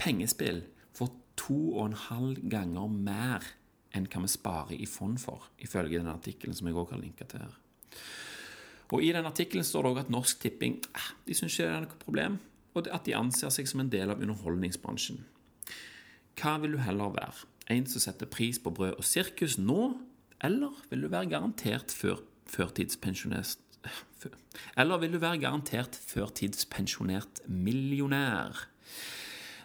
pengespill 0.00 0.62
for 0.96 1.12
to 1.36 1.76
og 1.76 1.90
en 1.90 2.00
halv 2.08 2.40
ganger 2.50 2.88
mer 2.88 3.44
enn 3.94 4.08
hva 4.10 4.24
vi 4.24 4.30
sparer 4.32 4.80
i 4.80 4.88
fond 4.90 5.20
for, 5.22 5.50
ifølge 5.62 6.00
den 6.00 6.10
artikkelen 6.10 6.56
som 6.56 6.66
jeg 6.66 6.76
også 6.76 6.96
har 6.96 7.02
linka 7.04 7.28
til 7.28 7.44
her. 7.44 7.58
Og 8.92 9.04
I 9.04 9.12
den 9.16 9.26
artikkelen 9.26 9.64
står 9.64 9.86
det 9.86 9.92
også 9.92 10.04
at 10.04 10.12
Norsk 10.12 10.42
Tipping 10.42 10.76
eh, 10.90 11.08
de 11.26 11.36
syns 11.36 11.56
ikke 11.56 11.68
det 11.68 11.76
er 11.76 11.86
noe 11.86 12.02
problem, 12.02 12.38
og 12.74 12.90
at 12.92 13.06
de 13.06 13.16
anser 13.16 13.52
seg 13.54 13.70
som 13.70 13.82
en 13.84 13.90
del 13.92 14.12
av 14.12 14.20
underholdningsbransjen. 14.22 15.22
Hva 16.40 16.56
vil 16.62 16.74
du 16.76 16.82
heller 16.82 17.14
være? 17.14 17.46
En 17.72 17.86
som 17.88 18.02
setter 18.02 18.28
pris 18.28 18.58
på 18.60 18.72
brød 18.74 18.98
og 18.98 19.06
sirkus 19.06 19.56
nå, 19.56 19.94
eller 20.44 20.74
vil 20.90 21.06
du 21.06 21.08
være 21.08 21.30
garantert 21.32 21.94
før, 21.94 22.20
førtidspensjonist? 22.50 23.60
Eller 24.80 24.96
vil 25.02 25.12
du 25.12 25.18
være 25.20 25.42
garantert 25.42 25.96
førtidspensjonert 25.96 27.42
millionær? 27.48 28.68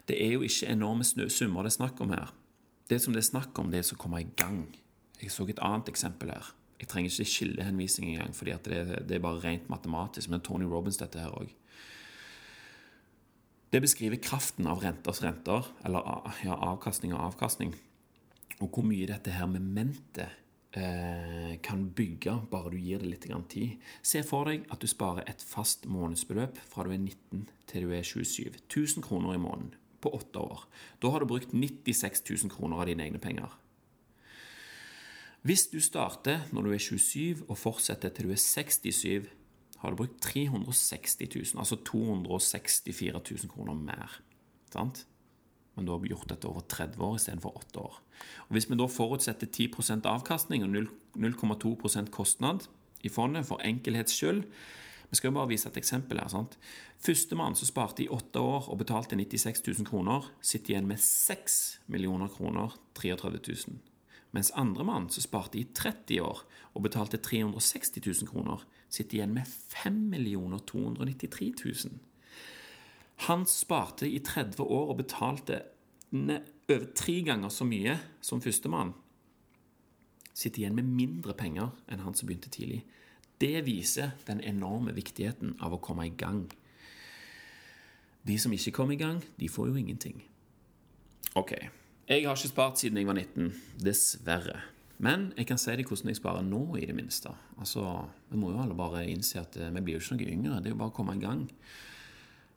Det 0.10 0.18
er 0.20 0.34
jo 0.34 0.42
ikke 0.44 0.72
enorme 0.74 1.06
summer 1.06 1.64
det 1.64 1.72
er 1.72 1.78
snakk 1.78 2.02
om 2.04 2.12
her. 2.12 2.34
Det 2.90 3.00
som 3.02 3.14
det 3.14 3.22
er 3.22 3.30
snakk 3.30 3.60
om, 3.62 3.70
det 3.72 3.80
er 3.80 3.94
å 3.94 4.00
komme 4.02 4.24
i 4.24 4.32
gang. 4.40 4.64
Jeg 5.22 5.32
så 5.32 5.46
et 5.48 5.62
annet 5.64 5.92
eksempel 5.92 6.32
her. 6.34 6.52
Jeg 6.80 6.88
trenger 6.88 7.12
ikke 7.12 7.34
skillehenvisning 7.34 8.14
engang, 8.14 8.36
fordi 8.36 8.56
det, 8.66 8.84
det, 9.10 9.18
er 9.18 9.24
bare 9.24 9.42
rent 9.44 9.70
matematisk. 9.70 10.30
Men 10.32 10.42
Tony 10.42 10.68
Robins, 10.70 10.98
dette 10.98 11.20
her 11.20 11.34
òg. 11.36 11.52
Det 13.70 13.82
beskriver 13.84 14.22
kraften 14.24 14.68
av 14.68 14.82
renters 14.82 15.22
renter, 15.22 15.68
eller 15.86 16.32
ja, 16.46 16.56
avkastning 16.72 17.14
og 17.14 17.28
avkastning, 17.28 17.76
og 18.60 18.70
hvor 18.72 18.88
mye 18.88 19.08
dette 19.12 19.36
her 19.36 19.46
mementet 19.52 20.32
eh, 20.74 21.60
kan 21.64 21.84
bygge 21.96 22.34
bare 22.50 22.72
du 22.74 22.80
gir 22.82 23.04
det 23.04 23.12
litt 23.12 23.28
tid. 23.52 23.78
Se 24.02 24.24
for 24.26 24.50
deg 24.50 24.66
at 24.72 24.82
du 24.82 24.88
sparer 24.90 25.28
et 25.30 25.44
fast 25.44 25.86
månedsbeløp 25.86 26.58
fra 26.72 26.88
du 26.88 26.96
er 26.96 26.98
19 26.98 27.46
til 27.70 27.86
du 27.86 27.94
er 27.94 28.04
27. 28.04 28.58
1000 28.68 29.04
kroner 29.06 29.36
i 29.36 29.42
måneden 29.42 29.76
på 30.02 30.12
åtte 30.16 30.40
år. 30.40 30.66
Da 31.02 31.12
har 31.12 31.20
du 31.20 31.30
brukt 31.30 31.54
96 31.54 32.24
000 32.26 32.52
kroner 32.56 32.80
av 32.80 32.88
dine 32.90 33.06
egne 33.06 33.20
penger. 33.20 33.54
Hvis 35.42 35.70
du 35.72 35.80
starter 35.80 36.42
når 36.52 36.66
du 36.66 36.74
er 36.74 36.82
27 36.84 37.46
og 37.48 37.58
fortsetter 37.58 38.12
til 38.12 38.28
du 38.28 38.34
er 38.36 38.42
67, 38.42 39.30
har 39.80 39.94
du 39.94 39.96
brukt 40.02 40.18
360 40.22 41.16
000, 41.56 41.62
altså 41.62 41.78
264 41.88 43.22
000 43.32 43.52
kroner 43.52 43.74
mer. 43.74 44.20
Sant? 44.74 45.06
Men 45.76 45.88
du 45.88 45.94
har 45.94 46.04
gjort 46.04 46.28
dette 46.28 46.50
over 46.50 46.66
30 46.68 47.00
år 47.00 47.16
istedenfor 47.16 47.56
8 47.56 47.80
år. 47.80 48.02
Og 48.50 48.52
Hvis 48.52 48.68
vi 48.70 48.76
da 48.76 48.88
forutsetter 48.92 49.48
10% 49.48 50.10
avkastning 50.12 50.66
og 50.68 50.76
0,2% 51.16 52.12
kostnad 52.12 52.68
i 53.02 53.10
fondet 53.10 53.46
for 53.48 53.64
enkelhets 53.64 54.14
skyld 54.20 54.44
Vi 55.10 55.16
skal 55.16 55.32
jo 55.32 55.40
bare 55.40 55.50
vise 55.50 55.70
et 55.70 55.78
eksempel 55.78 56.20
her. 56.20 56.28
sant? 56.28 56.58
Førstemann 57.00 57.56
som 57.56 57.66
sparte 57.66 58.04
i 58.04 58.10
8 58.10 58.40
år 58.40 58.70
og 58.70 58.78
betalte 58.78 59.16
96 59.16 59.64
000 59.68 59.88
kroner, 59.88 60.30
sitter 60.42 60.76
igjen 60.76 60.88
med 60.88 61.00
6 61.00 61.80
millioner 61.88 62.28
kroner, 62.28 62.76
33 62.94 63.40
000. 63.48 63.89
Mens 64.32 64.52
andre 64.52 64.86
mann, 64.86 65.10
som 65.10 65.26
sparte 65.26 65.58
i 65.58 65.66
30 65.74 66.22
år 66.22 66.44
og 66.74 66.84
betalte 66.86 67.18
360 67.18 68.02
000 68.06 68.30
kroner, 68.30 68.62
sitter 68.90 69.20
igjen 69.20 69.34
med 69.34 69.50
5 69.74 70.14
293 70.68 71.54
000. 71.66 72.00
Han 73.28 73.46
sparte 73.46 74.08
i 74.10 74.20
30 74.20 74.64
år 74.64 74.94
og 74.94 74.98
betalte 75.02 75.64
over 76.14 76.86
tre 76.96 77.22
ganger 77.26 77.50
så 77.50 77.66
mye 77.66 77.98
som 78.22 78.42
førstemann. 78.42 78.94
Sitter 80.34 80.64
igjen 80.64 80.78
med 80.78 80.88
mindre 80.88 81.34
penger 81.34 81.74
enn 81.90 82.06
han 82.06 82.16
som 82.16 82.30
begynte 82.30 82.54
tidlig. 82.54 82.84
Det 83.40 83.66
viser 83.66 84.16
den 84.28 84.42
enorme 84.44 84.94
viktigheten 84.96 85.58
av 85.64 85.76
å 85.76 85.82
komme 85.84 86.08
i 86.08 86.16
gang. 86.16 86.46
De 88.28 88.38
som 88.40 88.54
ikke 88.54 88.74
kommer 88.76 88.96
i 88.96 89.02
gang, 89.02 89.22
de 89.40 89.50
får 89.50 89.70
jo 89.72 89.80
ingenting. 89.80 90.22
Ok, 91.40 91.54
jeg 92.10 92.26
har 92.26 92.36
ikke 92.36 92.50
spart 92.50 92.82
siden 92.82 92.98
jeg 92.98 93.08
var 93.08 93.20
19. 93.20 93.54
Dessverre. 93.86 94.58
Men 95.00 95.30
jeg 95.38 95.48
kan 95.48 95.60
si 95.62 95.72
deg 95.78 95.88
hvordan 95.88 96.12
jeg 96.12 96.20
sparer 96.20 96.44
nå, 96.44 96.64
i 96.76 96.88
det 96.90 96.96
minste. 96.98 97.32
Altså, 97.62 97.86
Vi 98.30 98.38
må 98.38 98.52
jo 98.52 98.64
alle 98.64 98.76
bare 98.76 99.06
innse 99.08 99.40
at 99.40 99.56
eh, 99.58 99.72
vi 99.76 99.84
blir 99.86 99.96
jo 99.96 100.02
ikke 100.04 100.18
noe 100.18 100.34
yngre. 100.34 100.60
Det 100.60 100.72
er 100.72 100.76
jo 100.76 100.82
bare 100.82 100.92
å 100.92 100.98
komme 100.98 101.16
i 101.16 101.22
gang. 101.24 101.46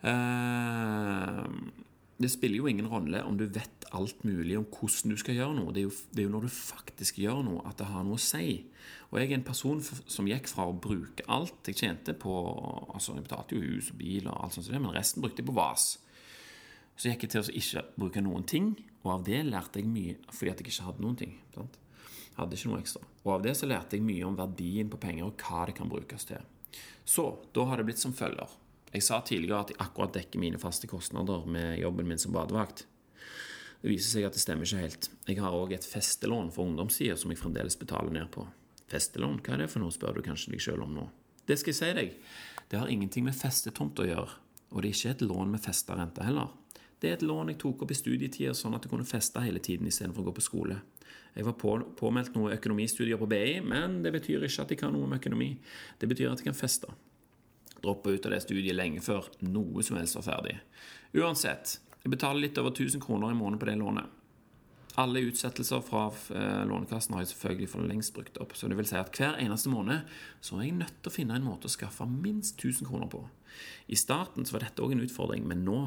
Uh, 0.02 1.46
det 2.18 2.30
spiller 2.32 2.58
jo 2.58 2.66
ingen 2.66 2.88
rolle 2.90 3.20
om 3.22 3.36
du 3.38 3.44
vet 3.46 3.86
alt 3.94 4.24
mulig 4.26 4.56
om 4.58 4.66
hvordan 4.66 5.12
du 5.14 5.20
skal 5.20 5.36
gjøre 5.38 5.54
noe. 5.60 5.74
Det 5.74 5.84
er, 5.84 5.86
jo, 5.86 5.94
det 6.10 6.22
er 6.22 6.26
jo 6.26 6.34
når 6.34 6.48
du 6.48 6.52
faktisk 6.56 7.20
gjør 7.22 7.44
noe, 7.46 7.62
at 7.68 7.78
det 7.78 7.88
har 7.92 8.02
noe 8.06 8.18
å 8.18 8.24
si. 8.24 8.56
Og 9.12 9.20
jeg 9.20 9.30
er 9.30 9.36
en 9.36 9.46
person 9.46 9.82
som 9.84 10.28
gikk 10.30 10.50
fra 10.50 10.66
å 10.66 10.74
bruke 10.74 11.26
alt 11.30 11.68
jeg 11.68 11.78
tjente 11.82 12.14
på 12.18 12.32
altså 12.94 13.18
Jeg 13.18 13.26
betalte 13.28 13.58
jo 13.58 13.76
hus 13.76 13.92
og 13.92 14.00
bil, 14.00 14.26
og 14.26 14.38
alt 14.46 14.56
sånt, 14.56 14.72
men 14.72 14.96
resten 14.96 15.22
brukte 15.22 15.44
jeg 15.44 15.50
på 15.50 15.56
VAS. 15.60 15.86
Så 16.96 17.10
gikk 17.10 17.26
jeg 17.26 17.32
til 17.34 17.42
å 17.42 17.54
ikke 17.58 17.84
bruke 17.96 18.22
noen 18.24 18.44
ting, 18.48 18.72
og 19.02 19.14
av 19.16 19.24
det 19.26 19.40
lærte 19.48 19.80
jeg 19.80 19.90
mye 19.90 20.18
fordi 20.30 20.52
at 20.52 20.60
jeg 20.60 20.70
ikke 20.70 20.88
hadde 20.88 21.04
noen 21.04 21.18
ting. 21.18 21.36
Sant? 21.54 21.78
Hadde 22.36 22.56
ikke 22.56 22.70
noe 22.70 22.80
ekstra. 22.80 23.02
Og 23.24 23.34
av 23.36 23.44
det 23.44 23.54
så 23.58 23.68
lærte 23.68 23.98
jeg 23.98 24.06
mye 24.06 24.26
om 24.28 24.38
verdien 24.38 24.90
på 24.92 25.00
penger 25.00 25.28
og 25.28 25.42
hva 25.42 25.66
det 25.68 25.76
kan 25.78 25.90
brukes 25.90 26.28
til. 26.28 26.44
Så 27.04 27.26
da 27.52 27.66
har 27.68 27.80
det 27.80 27.88
blitt 27.88 28.00
som 28.00 28.14
følger. 28.16 28.48
Jeg 28.92 29.04
sa 29.06 29.18
tidligere 29.24 29.64
at 29.64 29.72
jeg 29.72 29.80
akkurat 29.80 30.14
dekker 30.16 30.40
mine 30.40 30.60
faste 30.60 30.88
kostnader 30.88 31.46
med 31.48 31.78
jobben 31.80 32.08
min 32.08 32.20
som 32.20 32.34
badevakt. 32.34 32.84
Det 33.82 33.90
viser 33.90 34.18
seg 34.18 34.28
at 34.28 34.36
det 34.36 34.42
stemmer 34.44 34.68
ikke 34.68 34.84
helt. 34.84 35.08
Jeg 35.26 35.40
har 35.42 35.56
òg 35.56 35.72
et 35.74 35.86
festelån 35.88 36.52
for 36.54 36.68
ungdomssida 36.68 37.16
som 37.18 37.32
jeg 37.32 37.40
fremdeles 37.40 37.78
betaler 37.80 38.12
ned 38.14 38.28
på. 38.34 38.44
Festelån, 38.92 39.40
hva 39.42 39.56
er 39.56 39.64
det 39.64 39.70
for 39.72 39.82
noe, 39.82 39.94
spør 39.94 40.20
du 40.20 40.26
kanskje 40.26 40.52
deg 40.52 40.62
sjøl 40.62 40.84
om 40.84 40.92
nå. 40.94 41.08
Det 41.48 41.56
skal 41.58 41.72
jeg 41.72 41.78
si 41.80 41.90
deg, 41.96 42.12
det 42.70 42.78
har 42.78 42.92
ingenting 42.92 43.26
med 43.26 43.34
festetomt 43.34 43.98
å 43.98 44.06
gjøre, 44.06 44.36
og 44.70 44.84
det 44.84 44.92
er 44.92 44.94
ikke 44.94 45.14
et 45.16 45.24
lån 45.26 45.50
med 45.56 45.64
festerente 45.64 46.22
heller. 46.22 46.52
Det 47.02 47.10
er 47.10 47.16
et 47.18 47.24
lån 47.26 47.50
jeg 47.50 47.58
tok 47.58 47.80
opp 47.82 47.90
i 47.90 47.98
studietida 47.98 48.52
sånn 48.54 48.76
at 48.76 48.84
jeg 48.86 48.92
kunne 48.92 49.06
feste 49.08 49.42
hele 49.42 49.58
tiden 49.58 49.88
istedenfor 49.90 50.22
å 50.22 50.28
gå 50.28 50.36
på 50.36 50.44
skole. 50.46 50.76
Jeg 51.34 51.46
var 51.48 51.56
på, 51.58 51.72
påmeldt 51.98 52.36
noen 52.36 52.54
økonomistudier 52.54 53.18
på 53.18 53.26
BI, 53.26 53.56
men 53.66 54.02
det 54.04 54.12
betyr 54.14 54.44
ikke 54.46 54.62
at 54.62 54.70
jeg 54.70 54.78
kan 54.78 54.94
noe 54.94 55.08
om 55.08 55.16
økonomi. 55.16 55.56
Det 55.98 56.06
betyr 56.06 56.30
at 56.30 56.38
jeg 56.38 56.52
kan 56.52 56.58
feste. 56.58 56.92
Droppe 57.82 58.14
ut 58.14 58.28
av 58.28 58.36
det 58.36 58.42
studiet 58.44 58.78
lenge 58.78 59.02
før 59.02 59.26
noe 59.48 59.82
som 59.82 59.98
helst 59.98 60.20
var 60.20 60.28
ferdig. 60.28 60.60
Uansett, 61.18 61.80
jeg 62.04 62.12
betaler 62.14 62.44
litt 62.44 62.60
over 62.62 62.70
1000 62.70 63.02
kroner 63.02 63.34
i 63.34 63.38
måneden 63.38 63.58
på 63.58 63.70
det 63.72 63.80
lånet. 63.80 64.18
Alle 65.00 65.24
utsettelser 65.24 65.80
fra 65.82 66.04
eh, 66.36 66.62
Lånekassen 66.68 67.16
har 67.16 67.24
jeg 67.24 67.32
selvfølgelig 67.32 67.68
for 67.72 67.88
lengst 67.88 68.12
brukt 68.14 68.36
opp. 68.44 68.52
Så 68.54 68.68
det 68.68 68.76
vil 68.76 68.86
si 68.86 68.98
at 69.00 69.10
hver 69.16 69.38
eneste 69.40 69.72
måned 69.72 70.04
så 70.44 70.58
er 70.58 70.66
jeg 70.68 70.78
nødt 70.82 70.98
til 71.00 71.08
å 71.08 71.14
finne 71.14 71.38
en 71.38 71.46
måte 71.48 71.66
å 71.66 71.72
skaffe 71.72 72.04
minst 72.06 72.60
1000 72.60 72.90
kroner 72.90 73.08
på. 73.10 73.24
I 73.88 73.96
starten 73.96 74.44
så 74.44 74.58
var 74.58 74.66
dette 74.66 74.84
òg 74.84 74.92
en 74.92 75.02
utfordring, 75.02 75.48
men 75.48 75.64
nå 75.64 75.86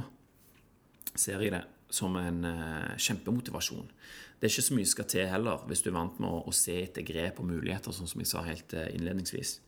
ser 1.14 1.44
jeg 1.44 1.54
det 1.54 1.64
som 1.94 2.16
en 2.20 2.42
uh, 2.48 2.96
kjempemotivasjon. 2.98 3.88
Det 4.36 4.48
er 4.48 4.52
ikke 4.52 4.66
så 4.68 4.76
mye 4.76 4.90
skal 4.90 5.08
til 5.10 5.30
heller, 5.32 5.62
hvis 5.70 5.84
du 5.86 5.92
er 5.92 5.96
vant 5.96 6.18
med 6.20 6.28
å, 6.28 6.42
å 6.50 6.54
se 6.56 6.76
etter 6.82 7.06
grep 7.08 7.40
og 7.40 7.48
muligheter, 7.48 7.94
sånn 7.96 8.10
som 8.10 8.24
jeg 8.24 8.32
sa 8.32 8.44
helt 8.46 8.74
uh, 8.76 8.88
innledningsvis. 8.92 9.60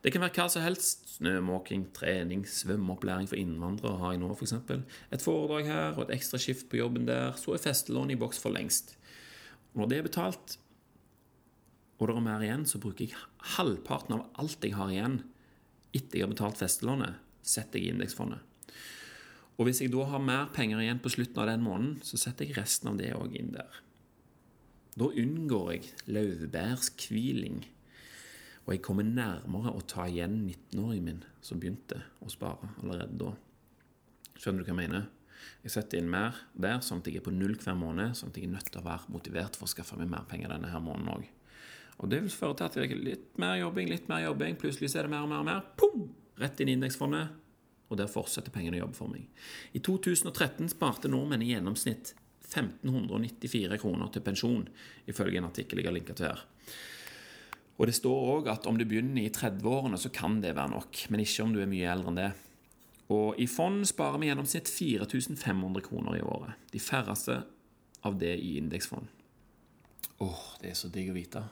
Det 0.00 0.12
kan 0.12 0.24
være 0.24 0.36
hva 0.36 0.46
som 0.52 0.64
helst. 0.64 1.06
Snømåking, 1.18 1.86
trening, 1.96 2.46
svømmeopplæring 2.48 3.28
for 3.28 3.40
innvandrere 3.40 4.00
har 4.00 4.14
jeg 4.14 4.22
nå, 4.22 4.32
f.eks. 4.32 4.56
Et 5.12 5.24
foredrag 5.24 5.68
her 5.68 5.98
og 5.98 6.06
et 6.06 6.14
ekstra 6.16 6.40
skift 6.40 6.70
på 6.72 6.80
jobben 6.80 7.08
der. 7.08 7.36
Så 7.40 7.54
er 7.54 7.62
festelånet 7.62 8.16
i 8.16 8.20
boks 8.20 8.40
for 8.40 8.56
lengst. 8.56 8.94
Når 9.76 9.90
det 9.90 9.98
er 10.00 10.06
betalt, 10.08 10.56
og 12.00 12.08
det 12.08 12.16
er 12.16 12.24
mer 12.24 12.44
igjen, 12.44 12.64
så 12.64 12.80
bruker 12.80 13.10
jeg 13.10 13.26
halvparten 13.58 14.16
av 14.16 14.24
alt 14.40 14.64
jeg 14.64 14.72
har 14.78 14.92
igjen 14.92 15.20
etter 15.92 16.20
jeg 16.20 16.24
har 16.24 16.32
betalt 16.32 16.60
festelånet, 16.60 17.18
setter 17.44 17.80
jeg 17.80 17.90
i 17.90 17.94
indeksfondet. 17.96 18.49
Og 19.60 19.66
hvis 19.68 19.82
jeg 19.82 19.92
da 19.92 20.06
har 20.08 20.22
mer 20.24 20.46
penger 20.56 20.80
igjen 20.80 21.02
på 21.04 21.12
slutten 21.12 21.42
av 21.42 21.50
den 21.50 21.60
måneden, 21.60 21.98
så 22.00 22.16
setter 22.16 22.48
jeg 22.48 22.56
resten 22.56 22.88
av 22.88 22.96
det 22.96 23.10
òg 23.12 23.34
inn 23.36 23.52
der. 23.52 23.82
Da 24.96 25.10
unngår 25.20 25.66
jeg 25.74 25.90
laurbærskviling, 26.08 27.58
og 28.64 28.72
jeg 28.72 28.80
kommer 28.86 29.04
nærmere 29.04 29.74
å 29.76 29.82
ta 29.84 30.06
igjen 30.08 30.38
19-åringen 30.46 31.04
min 31.10 31.20
som 31.44 31.60
begynte 31.60 32.00
å 32.24 32.32
spare 32.32 32.70
allerede 32.80 33.18
da. 33.20 33.34
Skjønner 34.40 34.64
du 34.64 34.70
hva 34.70 34.72
jeg 34.72 34.80
mener? 34.80 35.04
Jeg 35.60 35.74
setter 35.74 36.00
inn 36.00 36.08
mer 36.12 36.40
der, 36.56 36.80
sånn 36.84 37.02
at 37.02 37.10
jeg 37.10 37.20
er 37.20 37.26
på 37.26 37.34
null 37.34 37.58
hver 37.60 37.76
måned, 37.76 38.16
sånn 38.16 38.32
at 38.32 38.40
jeg 38.40 38.48
er 38.48 38.54
nødt 38.54 38.72
til 38.72 38.80
å 38.80 38.86
være 38.86 39.12
motivert 39.12 39.60
for 39.60 39.68
å 39.68 39.74
skaffe 39.74 40.00
meg 40.00 40.08
mer 40.12 40.24
penger 40.30 40.54
denne 40.54 40.72
her 40.72 40.84
måneden 40.84 41.12
òg. 41.18 41.28
Og 42.00 42.08
det 42.08 42.22
vil 42.24 42.32
føre 42.32 42.56
til 42.56 42.68
at 42.70 42.80
det 42.80 42.86
er 42.86 43.04
litt 43.10 43.36
mer 43.40 43.58
jobbing, 43.60 43.92
litt 43.92 44.08
mer 44.08 44.24
jobbing, 44.24 44.56
plutselig 44.60 44.88
er 44.94 45.04
det 45.04 45.12
mer 45.12 45.28
og 45.28 45.32
mer 45.34 45.44
og 45.44 45.48
mer. 45.50 45.62
Pum! 45.76 46.08
Rett 46.40 46.60
inn 46.64 46.72
i 46.72 46.78
indeksfondet 46.78 47.39
og 47.90 47.98
der 47.98 48.10
fortsetter 48.10 48.54
pengene 48.54 48.78
å 48.78 48.84
jobbe 48.84 48.96
for 48.96 49.12
meg. 49.12 49.26
I 49.74 49.82
2013 49.82 50.70
sparte 50.72 51.10
nordmenn 51.10 51.42
i 51.44 51.50
gjennomsnitt 51.52 52.14
1594 52.50 53.78
kroner 53.82 54.10
til 54.14 54.24
pensjon, 54.26 54.64
ifølge 55.10 55.38
en 55.38 55.50
artikkel 55.50 55.82
jeg 55.82 55.90
har 55.90 55.96
linka 55.96 56.16
til 56.16 56.30
her. 56.30 56.46
Og 57.80 57.86
Det 57.88 57.96
står 57.96 58.26
òg 58.34 58.50
at 58.52 58.66
om 58.68 58.76
du 58.76 58.84
begynner 58.84 59.24
i 59.24 59.32
30-årene, 59.32 59.98
så 59.98 60.10
kan 60.12 60.40
det 60.42 60.56
være 60.56 60.74
nok, 60.74 61.04
men 61.10 61.22
ikke 61.24 61.46
om 61.46 61.54
du 61.54 61.62
er 61.62 61.70
mye 61.70 61.88
eldre 61.88 62.12
enn 62.12 62.18
det. 62.20 62.30
Og 63.10 63.40
I 63.40 63.46
fond 63.50 63.82
sparer 63.88 64.20
vi 64.20 64.28
gjennomsnitt 64.28 64.68
4500 64.70 65.86
kroner 65.86 66.18
i 66.18 66.22
året. 66.22 66.60
De 66.70 66.82
færreste 66.82 67.40
av 68.06 68.18
det 68.20 68.36
i 68.36 68.58
indeksfond. 68.60 69.08
Åh, 70.20 70.44
det 70.60 70.74
er 70.74 70.78
så 70.78 70.90
digg 70.92 71.08
å 71.10 71.16
vite. 71.16 71.42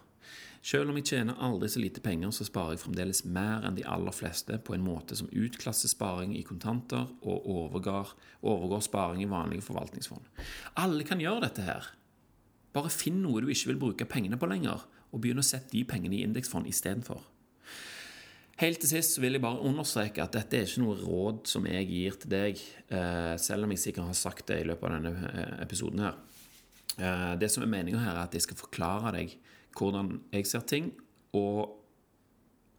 Selv 0.63 0.91
om 0.91 0.99
jeg 0.99 1.07
tjener 1.13 1.39
aldri 1.45 1.69
så 1.71 1.81
lite 1.81 2.03
penger, 2.03 2.33
så 2.35 2.45
sparer 2.47 2.75
jeg 2.75 2.83
fremdeles 2.83 3.23
mer 3.25 3.65
enn 3.67 3.77
de 3.79 3.87
aller 3.87 4.15
fleste 4.15 4.59
på 4.65 4.75
en 4.75 4.85
måte 4.85 5.17
som 5.19 5.31
utklasser 5.31 5.91
sparing 5.93 6.35
i 6.37 6.45
kontanter 6.47 7.07
og 7.23 7.47
overgår, 7.47 8.13
overgår 8.43 8.85
sparing 8.85 9.23
i 9.23 9.31
vanlige 9.31 9.65
forvaltningsfond. 9.69 10.27
Alle 10.83 11.07
kan 11.07 11.23
gjøre 11.23 11.47
dette 11.47 11.65
her. 11.67 11.93
Bare 12.75 12.93
finn 12.93 13.23
noe 13.23 13.43
du 13.43 13.51
ikke 13.53 13.73
vil 13.73 13.83
bruke 13.87 14.09
pengene 14.11 14.39
på 14.41 14.51
lenger, 14.51 14.85
og 15.09 15.23
begynn 15.23 15.41
å 15.41 15.47
sette 15.47 15.73
de 15.73 15.87
pengene 15.89 16.19
i 16.19 16.25
indeksfond 16.27 16.69
istedenfor. 16.69 17.23
Helt 18.59 18.81
til 18.83 18.91
sist 18.91 19.21
vil 19.23 19.37
jeg 19.37 19.43
bare 19.45 19.63
understreke 19.63 20.25
at 20.25 20.35
dette 20.35 20.59
er 20.59 20.65
ikke 20.67 20.83
noe 20.83 20.97
råd 20.99 21.45
som 21.47 21.67
jeg 21.71 21.87
gir 21.87 22.17
til 22.19 22.33
deg, 22.33 22.63
eh, 22.91 23.37
selv 23.39 23.65
om 23.65 23.71
jeg 23.71 23.85
sikkert 23.85 24.11
har 24.11 24.19
sagt 24.19 24.49
det 24.51 24.57
i 24.61 24.67
løpet 24.67 24.89
av 24.89 24.97
denne 24.97 25.29
eh, 25.31 25.53
episoden 25.63 26.03
her. 26.03 26.19
Eh, 26.99 27.35
det 27.39 27.53
som 27.55 27.63
er 27.63 27.71
meninga 27.71 28.03
her, 28.03 28.17
er 28.17 28.25
at 28.27 28.35
jeg 28.35 28.49
skal 28.49 28.59
forklare 28.59 29.15
deg 29.15 29.37
hvordan 29.79 30.17
jeg 30.35 30.49
ser 30.51 30.65
ting, 30.69 30.91
og 31.39 31.79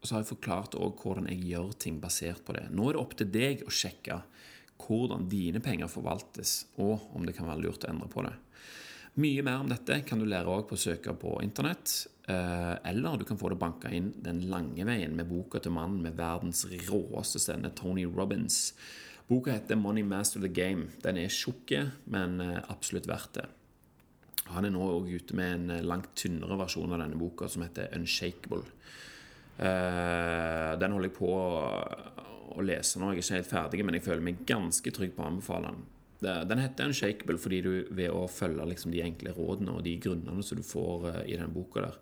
så 0.04 0.16
har 0.16 0.24
jeg 0.24 0.34
forklart 0.34 0.78
òg 0.80 1.02
hvordan 1.02 1.28
jeg 1.32 1.48
gjør 1.50 1.74
ting 1.80 2.00
basert 2.04 2.44
på 2.48 2.56
det. 2.56 2.68
Nå 2.72 2.88
er 2.88 2.96
det 2.96 3.02
opp 3.02 3.16
til 3.20 3.32
deg 3.32 3.66
å 3.68 3.74
sjekke 3.74 4.22
hvordan 4.80 5.28
dine 5.32 5.60
penger 5.64 5.92
forvaltes, 5.92 6.70
og 6.80 7.10
om 7.16 7.26
det 7.28 7.36
kan 7.38 7.50
være 7.50 7.66
lurt 7.66 7.84
å 7.84 7.92
endre 7.92 8.08
på 8.12 8.24
det. 8.24 8.36
Mye 9.20 9.44
mer 9.44 9.60
om 9.60 9.68
dette 9.68 9.98
kan 10.08 10.22
du 10.22 10.28
lære 10.30 10.48
også 10.48 10.70
på 10.70 10.78
å 10.78 10.82
søke 10.86 11.14
på 11.20 11.34
internett, 11.44 11.92
eh, 12.30 12.76
eller 12.88 13.18
du 13.20 13.26
kan 13.28 13.40
få 13.42 13.52
det 13.52 13.60
banka 13.60 13.92
inn 13.92 14.14
den 14.24 14.46
lange 14.52 14.86
veien 14.88 15.16
med 15.18 15.28
boka 15.28 15.60
til 15.60 15.76
mannen 15.76 16.02
med 16.06 16.16
verdens 16.16 16.64
råeste 16.88 17.42
stemme, 17.42 17.74
Tony 17.76 18.06
Robins. 18.06 18.74
Boka 19.28 19.52
heter 19.52 19.76
'Money 19.76 20.04
Master 20.04 20.40
the 20.40 20.48
Game'. 20.48 20.88
Den 21.04 21.18
er 21.18 21.28
tjukk, 21.28 21.92
men 22.06 22.40
eh, 22.42 22.64
absolutt 22.70 23.08
verdt 23.08 23.34
det. 23.34 23.46
Han 24.56 24.66
er 24.68 24.74
nå 24.74 24.86
òg 24.96 25.12
ute 25.14 25.38
med 25.38 25.54
en 25.54 25.76
eh, 25.78 25.86
langt 25.86 26.12
tynnere 26.18 26.58
versjon 26.60 26.94
av 26.96 27.04
denne 27.04 27.20
boka, 27.20 27.50
som 27.50 27.64
heter 27.66 27.92
'Unshakeable'. 27.94 28.66
Den 29.60 30.94
holder 30.96 31.10
jeg 31.10 31.16
på 31.18 31.30
å 31.36 32.62
lese 32.64 32.96
nå. 32.96 33.10
Jeg 33.12 33.18
er 33.18 33.24
ikke 33.26 33.36
helt 33.36 33.50
ferdig, 33.50 33.82
men 33.84 33.98
jeg 33.98 34.06
føler 34.06 34.24
meg 34.24 34.46
ganske 34.48 34.94
trygg 34.96 35.12
på 35.18 35.26
å 35.26 35.28
anbefale 35.28 35.74
den. 35.74 35.82
Den 36.48 36.62
heter 36.64 36.88
'Unshakeable' 36.88 37.42
fordi 37.44 37.60
du 37.62 37.74
ved 37.92 38.10
å 38.10 38.24
følge 38.32 38.70
liksom 38.70 38.94
de 38.94 39.04
enkle 39.04 39.34
rådene 39.36 39.76
og 39.76 39.84
de 39.84 39.98
grunnene 40.00 40.44
som 40.44 40.58
du 40.58 40.64
får 40.64 41.26
i 41.26 41.36
den 41.36 41.52
boka 41.52 41.82
der, 41.82 42.00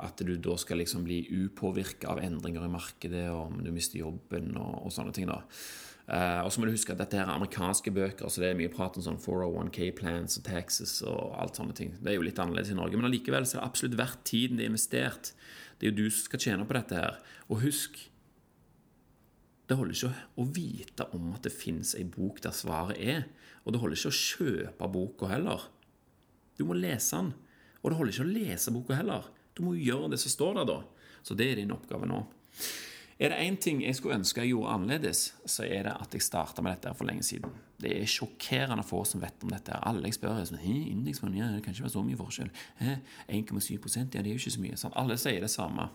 at 0.00 0.16
du 0.16 0.36
da 0.36 0.56
skal 0.56 0.80
liksom 0.80 1.04
bli 1.04 1.20
upåvirka 1.28 2.08
av 2.08 2.24
endringer 2.24 2.64
i 2.64 2.72
markedet, 2.72 3.28
og 3.28 3.52
om 3.52 3.62
du 3.62 3.70
mister 3.70 4.00
jobben 4.00 4.56
og, 4.56 4.86
og 4.86 4.92
sånne 4.92 5.12
ting. 5.12 5.28
da 5.28 5.42
Uh, 6.10 6.42
og 6.42 6.50
så 6.50 6.58
må 6.58 6.66
du 6.66 6.74
huske 6.74 6.90
at 6.90 6.98
dette 6.98 7.14
her 7.14 7.28
er 7.28 7.36
amerikanske 7.36 7.92
bøker, 7.94 8.26
så 8.26 8.42
det 8.42 8.48
er 8.50 8.58
mye 8.58 8.72
prat 8.72 8.96
om 8.98 9.04
sånn 9.04 9.20
401K-plans 9.22 10.40
og 10.40 10.46
taxes 10.48 10.96
og 11.06 11.36
alt 11.38 11.60
sånne 11.60 11.76
ting. 11.78 11.92
Det 12.00 12.10
er 12.10 12.18
jo 12.18 12.24
litt 12.26 12.40
annerledes 12.42 12.72
i 12.74 12.78
Norge, 12.78 12.98
men 12.98 13.06
allikevel 13.06 13.46
så 13.46 13.56
er 13.56 13.60
det 13.60 13.68
absolutt 13.68 13.98
verdt 14.00 14.24
tiden 14.26 14.58
det 14.58 14.66
er 14.66 14.72
investert. 14.72 15.30
Det 15.78 15.86
er 15.86 15.92
jo 15.92 16.00
du 16.00 16.08
som 16.10 16.26
skal 16.26 16.42
tjene 16.42 16.66
på 16.66 16.74
dette 16.74 16.98
her. 16.98 17.20
Og 17.46 17.62
husk 17.62 18.00
det 19.70 19.76
holder 19.78 19.94
ikke 19.94 20.24
å 20.42 20.44
vite 20.50 21.04
om 21.14 21.28
at 21.36 21.44
det 21.46 21.54
fins 21.54 21.92
ei 21.94 22.02
bok 22.02 22.40
der 22.42 22.54
svaret 22.58 22.98
er. 22.98 23.28
Og 23.62 23.70
det 23.70 23.78
holder 23.78 24.00
ikke 24.00 24.10
å 24.10 24.18
kjøpe 24.18 24.88
boka 24.90 25.28
heller. 25.30 25.68
Du 26.58 26.64
må 26.66 26.74
lese 26.74 27.20
den. 27.20 27.28
Og 27.78 27.92
det 27.92 28.00
holder 28.00 28.16
ikke 28.16 28.26
å 28.26 28.32
lese 28.34 28.74
boka 28.74 28.98
heller. 28.98 29.28
Du 29.54 29.62
må 29.62 29.76
jo 29.76 29.92
gjøre 29.92 30.10
det 30.10 30.18
som 30.24 30.34
står 30.34 30.58
der, 30.58 30.72
da. 30.72 31.12
Så 31.22 31.38
det 31.38 31.52
er 31.52 31.60
din 31.60 31.70
oppgave 31.70 32.08
nå. 32.10 32.24
Er 33.20 33.28
det 33.28 33.38
én 33.44 33.56
ting 33.60 33.82
jeg 33.84 33.96
skulle 33.98 34.16
ønske 34.16 34.40
jeg 34.40 34.54
gjorde 34.54 34.72
annerledes, 34.72 35.34
så 35.44 35.66
er 35.66 35.84
det 35.84 35.92
at 35.92 36.14
jeg 36.16 36.24
starta 36.24 36.62
med 36.64 36.72
dette 36.72 36.94
for 36.96 37.04
lenge 37.04 37.22
siden. 37.26 37.52
Det 37.80 37.92
er 37.92 38.08
sjokkerende 38.08 38.84
få 38.84 39.02
som 39.04 39.20
vet 39.20 39.44
om 39.44 39.52
dette. 39.52 39.76
Alle 39.76 40.08
jeg 40.08 40.16
spør, 40.16 40.38
er 40.40 40.48
sånn 40.48 41.36
ja, 41.36 41.50
det 41.52 41.60
kan 41.60 41.74
ikke 41.74 41.84
være 41.84 41.92
så 41.92 42.04
mye 42.04 42.16
forskjell. 42.16 42.48
1,7 42.80 43.98
ja, 43.98 44.04
det 44.08 44.22
er 44.22 44.30
jo 44.32 44.40
ikke 44.40 44.54
så 44.56 44.62
mye. 44.64 44.78
Sånn. 44.80 44.96
Alle 44.96 45.18
sier 45.20 45.44
det 45.44 45.52
samme. 45.52 45.90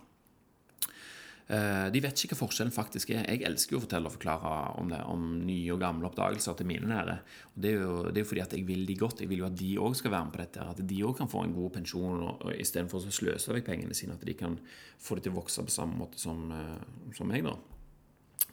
Eh, 1.46 1.88
de 1.94 2.02
vet 2.02 2.22
ikke 2.26 2.34
hva 2.34 2.48
forskjellen 2.48 2.74
faktisk 2.74 3.12
er. 3.14 3.28
Jeg 3.30 3.44
elsker 3.46 3.76
jo 3.76 3.80
å 3.80 3.84
fortelle 3.84 4.10
og 4.10 4.16
forklare 4.16 4.54
om 4.82 4.90
det, 4.90 5.02
om 5.06 5.26
nye 5.46 5.76
og 5.76 5.82
gamle 5.84 6.10
oppdagelser 6.10 6.58
til 6.58 6.70
mine 6.70 6.90
nære. 6.90 7.20
Og 7.54 7.60
det 7.62 7.72
er 7.72 7.84
jo 7.84 8.00
det 8.10 8.24
er 8.24 8.30
fordi 8.32 8.44
at 8.46 8.56
jeg 8.58 8.66
vil 8.66 8.82
de 8.90 8.98
godt. 8.98 9.22
Jeg 9.22 9.30
vil 9.30 9.44
jo 9.44 9.50
at 9.50 9.60
de 9.60 9.70
òg 9.78 9.98
skal 10.00 10.16
være 10.16 10.26
med 10.26 10.34
på 10.34 10.42
dette. 10.42 10.66
At 10.74 10.82
de 10.90 11.04
òg 11.06 11.14
kan 11.20 11.30
få 11.30 11.44
en 11.46 11.54
god 11.54 11.76
pensjon 11.78 12.24
og, 12.26 12.42
og 12.48 12.58
istedenfor 12.58 13.06
å 13.06 13.14
sløse 13.14 13.54
vekk 13.54 13.70
pengene 13.70 13.98
sine. 13.98 14.18
At 14.18 14.26
de 14.26 14.38
kan 14.38 14.58
få 14.98 15.20
det 15.20 15.28
til 15.28 15.36
å 15.36 15.40
vokse 15.40 15.68
på 15.68 15.76
samme 15.76 16.00
måte 16.00 16.22
som, 16.22 16.48
eh, 16.56 17.14
som 17.14 17.30
meg, 17.30 17.46
da. 17.46 17.54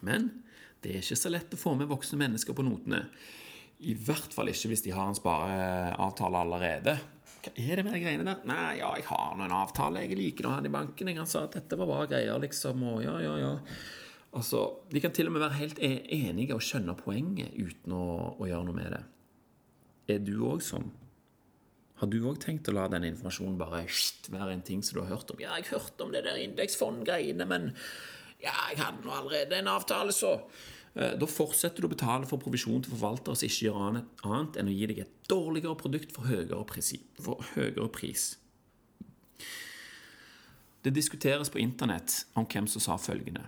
Men 0.04 0.28
det 0.82 0.92
er 0.92 1.00
ikke 1.00 1.22
så 1.22 1.32
lett 1.32 1.56
å 1.56 1.60
få 1.60 1.72
med 1.78 1.88
voksne 1.88 2.20
mennesker 2.20 2.56
på 2.58 2.66
notene. 2.66 3.06
I 3.82 3.96
hvert 3.98 4.34
fall 4.34 4.50
ikke 4.52 4.68
hvis 4.70 4.84
de 4.84 4.92
har 4.94 5.08
en 5.08 5.16
spareavtale 5.16 6.44
allerede. 6.44 6.98
Hva 7.42 7.52
er 7.58 7.80
det 7.80 7.84
med 7.86 7.96
de 7.96 8.00
greiene 8.04 8.26
der? 8.28 8.44
Nei, 8.46 8.76
ja, 8.78 8.92
jeg 8.98 9.06
har 9.08 9.34
nå 9.34 9.46
en 9.48 9.56
avtale 9.56 10.04
jeg 10.04 10.14
liker 10.18 10.46
å 10.46 10.54
i 10.62 10.70
banken. 10.70 11.10
Jeg 11.10 11.26
sa 11.26 11.44
at 11.48 11.56
dette 11.58 11.78
var 11.80 11.90
bra 11.90 12.04
greier, 12.06 12.38
liksom. 12.42 12.84
Og 12.92 13.02
ja, 13.02 13.16
ja, 13.24 13.34
ja. 13.40 13.52
Altså, 14.38 14.62
De 14.92 15.02
kan 15.02 15.12
til 15.12 15.28
og 15.28 15.34
med 15.34 15.42
være 15.42 15.58
helt 15.58 15.82
e- 15.82 16.06
enige 16.22 16.54
og 16.54 16.62
skjønne 16.64 16.94
poenget 16.96 17.52
uten 17.58 17.96
å, 17.96 18.04
å 18.38 18.48
gjøre 18.48 18.68
noe 18.68 18.78
med 18.78 18.94
det. 18.94 19.02
Er 20.14 20.22
du 20.22 20.36
òg 20.48 20.62
sånn? 20.64 20.86
Har 22.02 22.10
du 22.10 22.16
òg 22.26 22.38
tenkt 22.42 22.66
å 22.70 22.74
la 22.74 22.88
den 22.90 23.04
informasjonen 23.06 23.58
bare 23.60 23.84
være 24.32 24.54
en 24.56 24.64
ting 24.66 24.80
som 24.82 24.96
du 24.96 25.04
har 25.04 25.12
hørt 25.14 25.34
om? 25.34 25.42
Ja, 25.42 25.54
jeg 25.58 25.68
hørte 25.70 26.06
om 26.06 26.14
det 26.14 26.24
der 26.26 26.40
indeksfond-greiene, 26.42 27.46
men 27.46 27.68
ja, 28.42 28.54
jeg 28.72 28.80
hadde 28.80 29.04
nå 29.04 29.12
allerede 29.14 29.60
en 29.60 29.70
avtale, 29.70 30.14
så 30.14 30.32
da 30.92 31.24
fortsetter 31.24 31.80
du 31.80 31.88
å 31.88 31.92
betale 31.92 32.28
for 32.28 32.42
provisjon 32.42 32.82
til 32.84 32.92
forvaltere 32.92 33.38
som 33.38 33.48
ikke 33.48 33.64
gjør 33.64 33.78
annet 34.28 34.58
enn 34.60 34.68
å 34.68 34.74
gi 34.76 34.88
deg 34.90 34.98
et 35.06 35.14
dårligere 35.30 35.78
produkt 35.80 36.12
for 36.12 36.28
høyere, 36.28 36.58
pris, 36.68 36.92
for 37.16 37.40
høyere 37.54 37.88
pris. 37.94 38.26
Det 40.82 40.92
diskuteres 40.92 41.48
på 41.48 41.62
internett 41.62 42.26
om 42.34 42.44
hvem 42.44 42.68
som 42.68 42.82
sa 42.82 42.98
følgende 43.00 43.46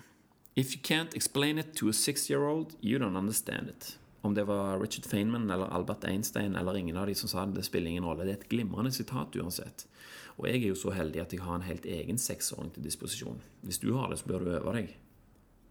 If 0.57 0.77
you 0.77 0.81
can't 0.81 1.17
explain 1.19 1.59
it 1.59 1.75
to 1.77 1.89
a 1.89 1.93
six-year-old, 1.93 2.77
you 2.81 2.99
don't 2.99 3.19
understand 3.19 3.69
it. 3.69 3.99
Om 4.21 4.35
det 4.35 4.45
var 4.45 4.79
Richard 4.81 5.05
Feynman 5.05 5.51
eller 5.51 5.67
Albert 5.67 6.05
Einstein 6.05 6.55
eller 6.57 6.77
ingen 6.77 6.97
av 6.97 7.07
de 7.07 7.15
som 7.15 7.29
sa 7.29 7.45
det, 7.47 7.59
det 7.59 7.65
spiller 7.67 7.91
ingen 7.91 8.05
rolle. 8.05 8.25
Det 8.25 8.31
er 8.31 8.39
et 8.39 8.49
glimrende 8.49 8.93
sitat 8.95 9.35
uansett. 9.37 9.85
Og 10.39 10.47
jeg 10.47 10.63
er 10.63 10.69
jo 10.69 10.79
så 10.79 10.95
heldig 10.95 11.21
at 11.25 11.35
jeg 11.35 11.43
har 11.43 11.59
en 11.59 11.67
helt 11.67 11.85
egen 11.87 12.19
seksåring 12.19 12.71
til 12.75 12.87
disposisjon. 12.87 13.43
Hvis 13.67 13.83
du 13.83 13.91
har 13.99 14.09
det, 14.09 14.21
så 14.23 14.31
bør 14.31 14.47
du 14.47 14.53
øve 14.55 14.77
deg. 14.79 14.95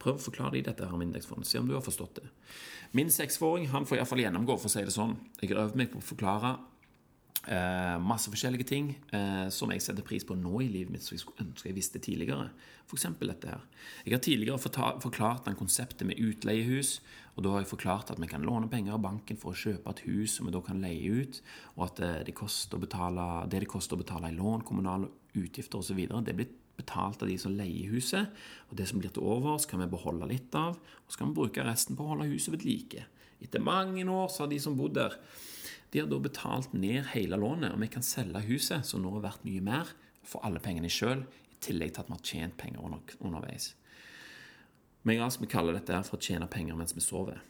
Prøv 0.04 0.20
å 0.20 0.26
forklare 0.26 0.58
dem 0.58 0.68
dette 0.68 0.90
her 0.90 1.00
med 1.00 1.10
indeksfond. 1.10 1.48
Se 1.48 1.62
om 1.62 1.70
du 1.70 1.78
har 1.78 1.86
forstått 1.86 2.20
det. 2.20 2.28
Min 2.94 3.12
seksåring 3.12 3.70
han 3.72 3.88
får 3.88 4.02
iallfall 4.02 4.22
gjennomgå, 4.26 4.60
for 4.60 4.70
å 4.70 4.74
si 4.74 4.84
det 4.86 4.94
sånn. 4.94 5.16
Jeg 5.40 5.54
har 5.54 5.64
øvd 5.64 5.80
meg 5.80 5.94
på 5.94 6.02
å 6.02 6.06
forklare 6.06 6.58
eh, 7.48 7.96
masse 8.04 8.32
forskjellige 8.32 8.68
ting 8.70 8.92
eh, 9.16 9.48
som 9.54 9.72
jeg 9.74 9.84
setter 9.84 10.06
pris 10.06 10.26
på 10.28 10.38
nå 10.38 10.62
i 10.64 10.70
livet 10.72 10.94
mitt, 10.94 11.06
som 11.06 11.16
jeg 11.16 11.24
skulle 11.24 11.48
ønske 11.48 11.70
jeg 11.70 11.78
visste 11.78 12.02
tidligere. 12.04 12.50
F.eks. 12.86 13.08
dette 13.24 13.50
her. 13.50 13.66
Jeg 14.06 14.16
har 14.16 14.24
tidligere 14.24 14.62
forklart 15.02 15.48
den 15.48 15.60
konseptet 15.60 16.06
med 16.08 16.20
utleiehus. 16.22 17.00
og 17.36 17.44
Da 17.44 17.56
har 17.56 17.64
jeg 17.64 17.72
forklart 17.72 18.12
at 18.14 18.22
vi 18.22 18.30
kan 18.30 18.46
låne 18.46 18.70
penger 18.70 18.98
av 18.98 19.04
banken 19.06 19.40
for 19.40 19.54
å 19.54 19.62
kjøpe 19.64 19.90
et 19.90 20.04
hus 20.08 20.38
som 20.38 20.48
vi 20.48 20.56
da 20.56 20.62
kan 20.62 20.84
leie 20.84 21.24
ut, 21.24 21.42
og 21.78 21.88
at 21.88 22.04
det, 22.04 22.14
det, 22.30 22.36
koster 22.38 22.82
betale, 22.82 23.48
det 23.50 23.64
det 23.64 23.72
koster 23.72 23.98
å 23.98 24.04
betale 24.04 24.30
i 24.30 24.38
lån, 24.38 24.68
kommunale 24.68 25.10
utgifter 25.34 25.82
osv., 25.82 25.98
det 25.98 26.38
blir 26.38 26.60
betalt 26.80 27.22
av 27.24 27.30
de 27.30 27.38
som 27.40 27.54
leier 27.56 27.94
huset. 27.94 28.30
Og 28.70 28.78
det 28.80 28.88
som 28.90 29.02
blir 29.02 29.14
til 29.14 29.26
over, 29.26 29.58
skal 29.62 29.84
vi 29.84 29.90
beholde 29.92 30.30
litt 30.30 30.56
av, 30.58 30.78
og 30.78 31.12
så 31.12 31.22
kan 31.22 31.32
vi 31.32 31.40
bruke 31.42 31.66
resten 31.66 31.98
på 31.98 32.06
å 32.06 32.14
holde 32.14 32.32
huset 32.32 32.56
ved 32.56 32.66
like. 32.68 33.06
Etter 33.44 33.64
mange 33.64 34.06
år 34.08 34.32
har 34.38 34.50
de 34.52 34.60
som 34.62 34.78
bodde 34.80 35.04
der, 35.04 35.18
de 35.94 36.02
har 36.02 36.08
da 36.10 36.18
betalt 36.18 36.72
ned 36.74 37.12
hele 37.12 37.38
lånet, 37.38 37.76
og 37.76 37.82
vi 37.84 37.92
kan 37.94 38.02
selge 38.02 38.42
huset, 38.48 38.82
som 38.88 39.04
nå 39.04 39.12
er 39.14 39.28
verdt 39.28 39.44
mye 39.46 39.62
mer, 39.62 39.92
og 40.24 40.30
få 40.32 40.42
alle 40.48 40.62
pengene 40.64 40.90
sjøl, 40.90 41.22
i 41.54 41.58
tillegg 41.62 41.94
til 41.94 42.02
at 42.02 42.10
vi 42.10 42.16
har 42.16 42.24
tjent 42.26 42.56
penger 42.58 42.82
under, 42.82 43.18
underveis. 43.22 43.76
Men 45.04 45.22
altså, 45.22 45.44
vi 45.44 45.52
kaller 45.52 45.78
dette 45.78 46.00
for 46.08 46.18
å 46.18 46.24
tjene 46.24 46.50
penger 46.50 46.80
mens 46.80 46.96
vi 46.98 47.04
sover. 47.04 47.44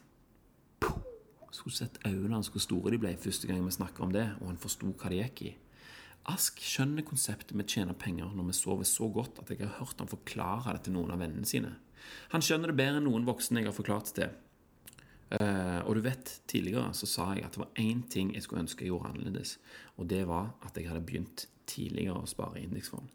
Skulle 1.54 1.78
sett 1.78 2.02
øynene 2.04 2.36
hans 2.36 2.50
hvor 2.52 2.64
store 2.66 2.92
de 2.92 3.00
ble 3.00 3.14
første 3.22 3.48
gang 3.48 3.62
vi 3.64 3.72
snakka 3.72 4.04
om 4.04 4.12
det, 4.12 4.26
og 4.42 4.50
han 4.50 4.60
forsto 4.60 4.90
hva 4.92 5.14
det 5.14 5.22
gikk 5.22 5.44
i. 5.46 5.52
Ask 6.32 6.62
skjønner 6.64 7.04
konseptet 7.04 7.52
med 7.58 7.68
å 7.68 7.74
tjene 7.74 7.96
penger 8.00 8.32
når 8.32 8.52
vi 8.52 8.56
sover 8.56 8.88
så 8.88 9.10
godt 9.12 9.42
at 9.42 9.50
jeg 9.52 9.60
har 9.66 9.76
hørt 9.82 10.00
han 10.00 10.12
forklare 10.12 10.78
det 10.78 10.86
til 10.86 10.96
noen 10.96 11.12
av 11.12 11.20
vennene 11.20 11.48
sine. 11.48 11.74
Han 12.32 12.44
skjønner 12.44 12.72
det 12.72 12.80
bedre 12.80 13.02
enn 13.02 13.08
noen 13.10 13.28
voksne 13.28 13.60
jeg 13.60 13.70
har 13.70 13.76
forklart 13.76 14.12
det 14.12 14.16
til. 14.22 14.40
Uh, 15.34 15.82
og 15.90 15.98
du 15.98 16.04
vet, 16.06 16.30
tidligere 16.48 16.92
så 16.94 17.08
sa 17.10 17.32
jeg 17.34 17.48
at 17.48 17.56
det 17.56 17.64
var 17.64 17.80
én 17.82 18.04
ting 18.12 18.36
jeg 18.36 18.46
skulle 18.46 18.62
ønske 18.62 18.86
jeg 18.86 18.92
gjorde 18.92 19.10
annerledes. 19.10 19.58
Og 19.98 20.08
det 20.12 20.22
var 20.30 20.52
at 20.64 20.78
jeg 20.78 20.88
hadde 20.92 21.04
begynt 21.08 21.48
tidligere 21.68 22.22
å 22.22 22.30
spare 22.30 22.60
i 22.60 22.68
indeksfond. 22.68 23.10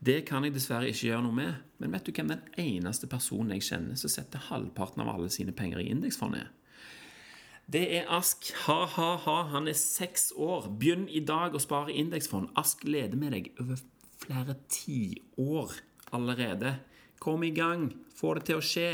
Det 0.00 0.20
kan 0.28 0.44
jeg 0.44 0.56
dessverre 0.56 0.88
ikke 0.90 1.12
gjøre 1.12 1.24
noe 1.24 1.36
med. 1.36 1.60
Men 1.78 1.94
vet 1.94 2.08
du 2.08 2.12
hvem 2.16 2.32
den 2.32 2.42
eneste 2.60 3.08
personen 3.10 3.54
jeg 3.54 3.68
kjenner 3.68 4.00
som 4.00 4.12
setter 4.12 4.48
halvparten 4.50 5.04
av 5.04 5.12
alle 5.14 5.30
sine 5.32 5.54
penger 5.56 5.84
i 5.84 5.90
indeksfond, 5.92 6.36
er? 6.40 6.50
Det 7.70 7.84
er 7.96 8.08
Ask. 8.10 8.48
Ha-ha-ha, 8.64 9.42
han 9.52 9.68
er 9.70 9.76
seks 9.78 10.32
år. 10.34 10.66
Begynn 10.80 11.04
i 11.06 11.20
dag 11.22 11.54
å 11.54 11.60
spare 11.62 11.94
indeksfond. 11.94 12.48
Ask 12.58 12.82
leder 12.82 13.14
med 13.20 13.30
deg 13.36 13.52
over 13.62 13.78
flere 14.18 14.56
tiår 14.74 15.76
allerede. 16.10 16.72
Kom 17.22 17.44
i 17.46 17.52
gang. 17.54 17.92
Få 18.16 18.34
det 18.34 18.48
til 18.48 18.58
å 18.58 18.64
skje. 18.64 18.88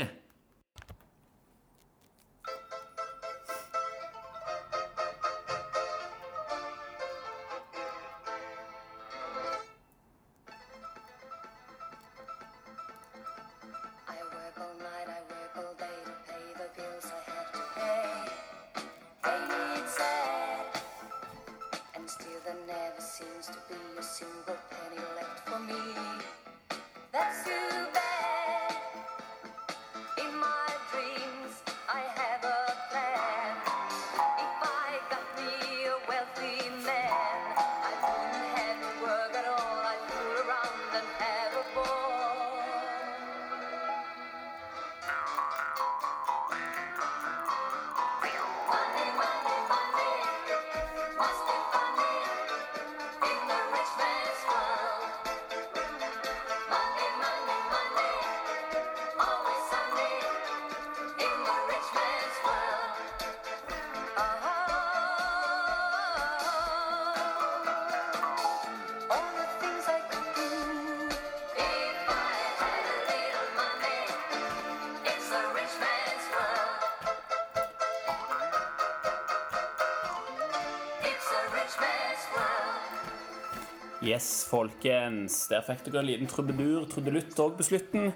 Yes, 84.07 84.45
folkens. 84.47 85.49
Der 85.51 85.63
fikk 85.67 85.81
dere 85.87 85.99
en 85.99 86.07
liten 86.07 86.29
trubadur, 86.31 86.85
trudelutt 86.87 87.39
òg 87.43 87.57
på 87.57 87.65
slutten. 87.67 88.13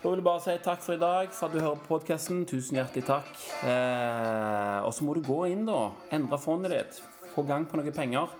Da 0.00 0.08
vil 0.08 0.22
jeg 0.22 0.24
bare 0.24 0.40
si 0.40 0.54
takk 0.64 0.80
for 0.80 0.96
i 0.96 1.00
dag, 1.02 1.32
for 1.34 1.48
at 1.48 1.52
du 1.52 1.60
hører 1.60 1.80
på 1.82 1.90
podkasten. 1.90 2.46
Tusen 2.48 2.78
hjertelig 2.78 3.04
takk. 3.04 3.28
Eh, 3.68 4.78
og 4.86 4.94
så 4.96 5.04
må 5.04 5.12
du 5.16 5.20
gå 5.26 5.42
inn, 5.50 5.66
da. 5.68 5.90
Endre 6.16 6.38
fondet 6.40 6.72
ditt. 6.72 7.00
Få 7.34 7.44
gang 7.44 7.66
på 7.68 7.76
noen 7.76 7.92
penger. 7.92 8.32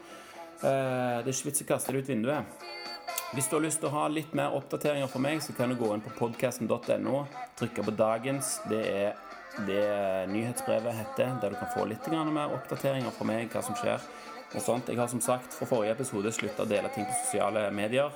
Eh, 0.62 1.18
det 1.20 1.28
er 1.28 1.34
ikke 1.34 1.50
vits 1.50 1.60
i 1.60 1.66
å 1.66 1.70
kaste 1.74 1.92
det 1.92 2.00
ut 2.00 2.12
vinduet. 2.14 2.64
Hvis 3.34 3.50
du 3.50 3.58
har 3.58 3.66
lyst 3.66 3.82
til 3.82 3.90
å 3.90 3.96
ha 3.98 4.06
litt 4.08 4.32
mer 4.38 4.56
oppdateringer 4.56 5.10
fra 5.12 5.20
meg, 5.20 5.42
så 5.44 5.52
kan 5.58 5.68
du 5.68 5.76
gå 5.76 5.90
inn 5.92 6.04
på 6.04 6.14
podkasten.no, 6.16 7.26
trykke 7.60 7.84
på 7.90 7.96
dagens. 7.98 8.54
Det 8.70 8.80
er 8.88 9.20
det 9.66 9.84
nyhetsbrevet 10.32 10.96
heter, 10.96 11.36
der 11.42 11.52
du 11.52 11.60
kan 11.60 11.74
få 11.76 11.84
litt 11.90 12.08
mer 12.08 12.56
oppdateringer 12.56 13.12
fra 13.12 13.28
meg, 13.28 13.52
hva 13.52 13.64
som 13.66 13.76
skjer. 13.76 14.00
Og 14.54 14.62
sånt. 14.62 14.88
Jeg 14.88 15.00
har 15.00 15.08
som 15.10 15.22
sagt 15.24 15.54
fra 15.54 15.68
forrige 15.68 15.96
episode 15.96 16.32
slutta 16.34 16.64
å 16.64 16.70
dele 16.70 16.90
ting 16.94 17.06
på 17.08 17.16
sosiale 17.24 17.66
medier. 17.74 18.12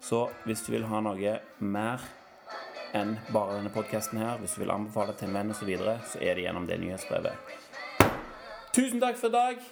Så 0.00 0.26
hvis 0.44 0.62
du 0.66 0.72
vil 0.74 0.86
ha 0.88 1.00
noe 1.04 1.38
mer 1.58 2.02
enn 2.96 3.16
bare 3.32 3.58
denne 3.58 3.72
podkasten 3.74 4.20
her, 4.22 4.38
hvis 4.40 4.56
du 4.56 4.62
vil 4.62 4.72
anbefale 4.72 5.16
til 5.16 5.28
en 5.28 5.38
venn 5.40 5.52
osv., 5.52 5.64
så, 5.64 5.68
videre, 5.68 5.96
så 6.08 6.20
er 6.22 6.36
det 6.36 6.46
gjennom 6.46 6.68
det 6.68 6.80
nyhetsbrevet. 6.80 7.54
Tusen 8.76 9.00
takk 9.02 9.18
for 9.20 9.32
i 9.32 9.36
dag. 9.36 9.62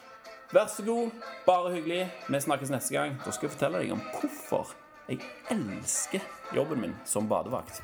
Vær 0.55 0.71
så 0.71 0.85
god. 0.87 1.11
Bare 1.47 1.75
hyggelig. 1.75 2.07
Vi 2.29 2.41
snakkes 2.41 2.73
neste 2.73 2.95
gang. 2.95 3.19
Da 3.25 3.33
skal 3.33 3.49
jeg 3.49 3.57
fortelle 3.57 3.83
deg 3.85 3.93
om 3.97 4.03
hvorfor 4.15 4.75
jeg 5.09 5.21
elsker 5.53 6.25
jobben 6.57 6.81
min 6.81 6.97
som 7.09 7.29
badevakt. 7.29 7.83